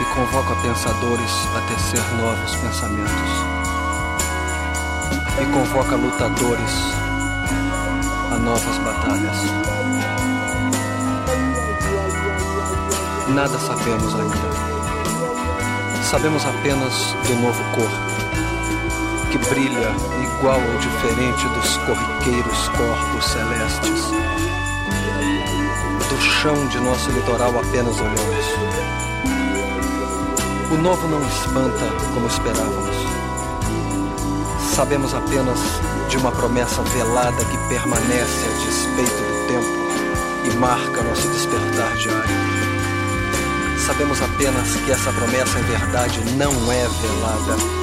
e 0.00 0.04
convoca 0.14 0.54
pensadores 0.62 1.32
a 1.56 1.60
tecer 1.62 2.02
novos 2.16 2.56
pensamentos. 2.56 3.30
E 5.40 5.44
convoca 5.52 5.96
lutadores 5.96 6.72
a 8.32 8.38
novas 8.38 8.78
batalhas. 8.78 9.36
Nada 13.28 13.58
sabemos 13.58 14.14
ainda. 14.14 14.68
Sabemos 16.02 16.44
apenas 16.46 17.14
do 17.26 17.34
novo 17.36 17.62
corpo, 17.74 19.30
que 19.30 19.38
brilha 19.38 19.90
igual 20.22 20.60
ou 20.60 20.78
diferente 20.78 21.46
dos 21.48 21.76
corriqueiros 21.78 22.68
corpos 22.68 23.24
celestes. 23.26 24.27
Chão 26.42 26.68
de 26.68 26.78
nosso 26.78 27.10
litoral 27.10 27.50
apenas 27.58 27.98
olhamos. 27.98 28.46
O 30.70 30.76
novo 30.76 31.08
não 31.08 31.20
espanta 31.26 31.84
como 32.14 32.28
esperávamos. 32.28 32.96
Sabemos 34.72 35.14
apenas 35.14 35.58
de 36.08 36.16
uma 36.16 36.30
promessa 36.30 36.80
velada 36.82 37.44
que 37.44 37.58
permanece 37.68 38.46
a 38.46 38.64
despeito 38.64 39.10
do 39.10 39.46
tempo 39.48 40.48
e 40.48 40.56
marca 40.58 41.02
nosso 41.02 41.26
despertar 41.26 41.96
diário. 41.96 42.36
Sabemos 43.84 44.22
apenas 44.22 44.76
que 44.76 44.92
essa 44.92 45.12
promessa 45.12 45.58
em 45.58 45.64
verdade 45.64 46.20
não 46.36 46.52
é 46.70 46.86
velada. 46.86 47.77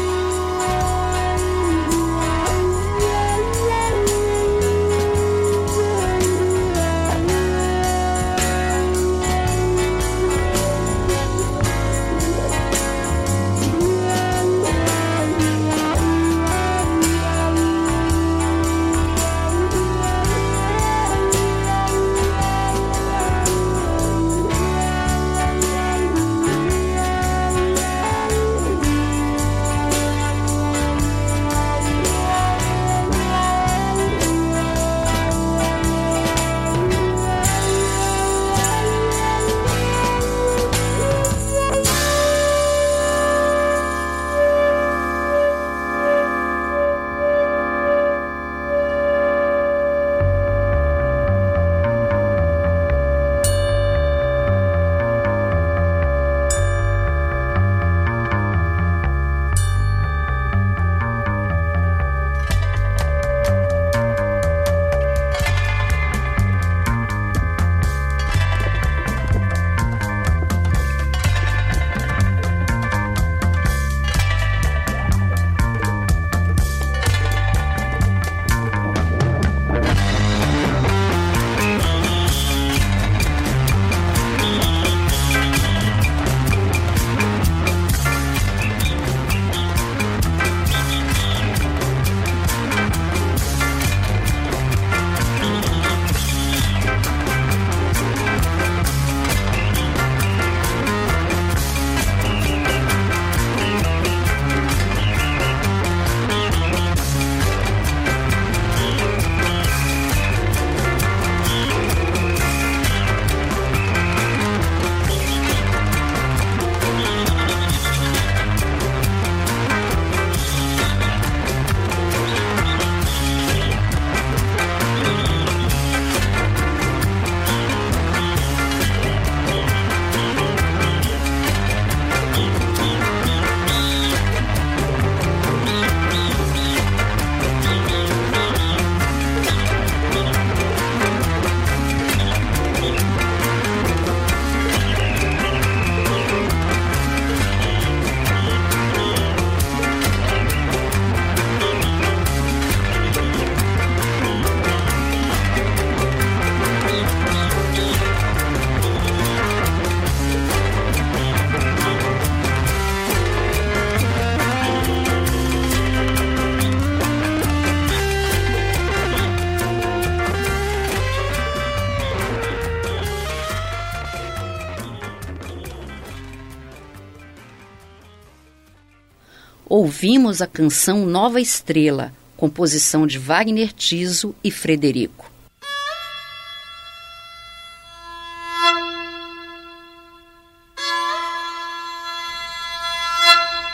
Ouvimos 180.05 180.39
a 180.39 180.45
canção 180.45 181.03
Nova 181.03 181.41
Estrela, 181.41 182.13
composição 182.37 183.07
de 183.07 183.17
Wagner 183.17 183.73
Tiso 183.73 184.35
e 184.43 184.51
Frederico. 184.51 185.31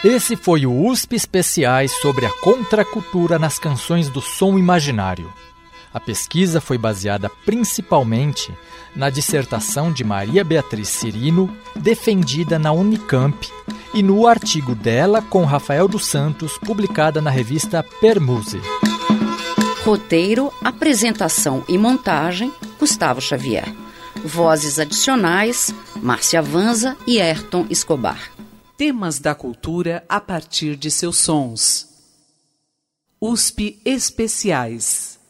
Esse 0.06 0.38
foi 0.38 0.66
o 0.66 0.88
USP 0.88 1.18
Especiais 1.18 1.92
sobre 2.00 2.26
a 2.26 2.32
contracultura 2.40 3.38
nas 3.38 3.60
canções 3.60 4.10
do 4.10 4.22
som 4.22 4.58
imaginário. 4.58 5.30
A 5.94 6.00
pesquisa 6.00 6.62
foi 6.62 6.78
baseada 6.78 7.30
principalmente 7.46 8.54
na 8.96 9.10
dissertação 9.10 9.92
de 9.92 10.04
Maria 10.04 10.44
Beatriz 10.44 10.88
Cirino, 10.88 11.56
defendida 11.76 12.58
na 12.58 12.72
Unicamp, 12.72 13.50
e 13.94 14.02
no 14.02 14.26
artigo 14.26 14.74
dela 14.74 15.22
com 15.22 15.44
Rafael 15.44 15.88
dos 15.88 16.06
Santos, 16.06 16.58
publicada 16.58 17.22
na 17.22 17.30
revista 17.30 17.84
Permuse. 18.00 18.62
Roteiro, 19.84 20.54
apresentação 20.64 21.64
e 21.68 21.78
montagem: 21.78 22.54
Gustavo 22.80 23.20
Xavier. 23.20 23.68
Vozes 24.24 24.80
adicionais: 24.80 25.74
Márcia 25.98 26.42
Vanza 26.42 26.96
e 27.06 27.20
Ayrton 27.20 27.66
Escobar. 27.70 28.32
Temas 28.78 29.20
da 29.20 29.36
cultura 29.36 30.06
a 30.08 30.22
partir 30.22 30.78
de 30.78 30.90
seus 30.90 31.18
sons. 31.18 31.88
USP 33.20 33.80
Especiais 33.86 35.21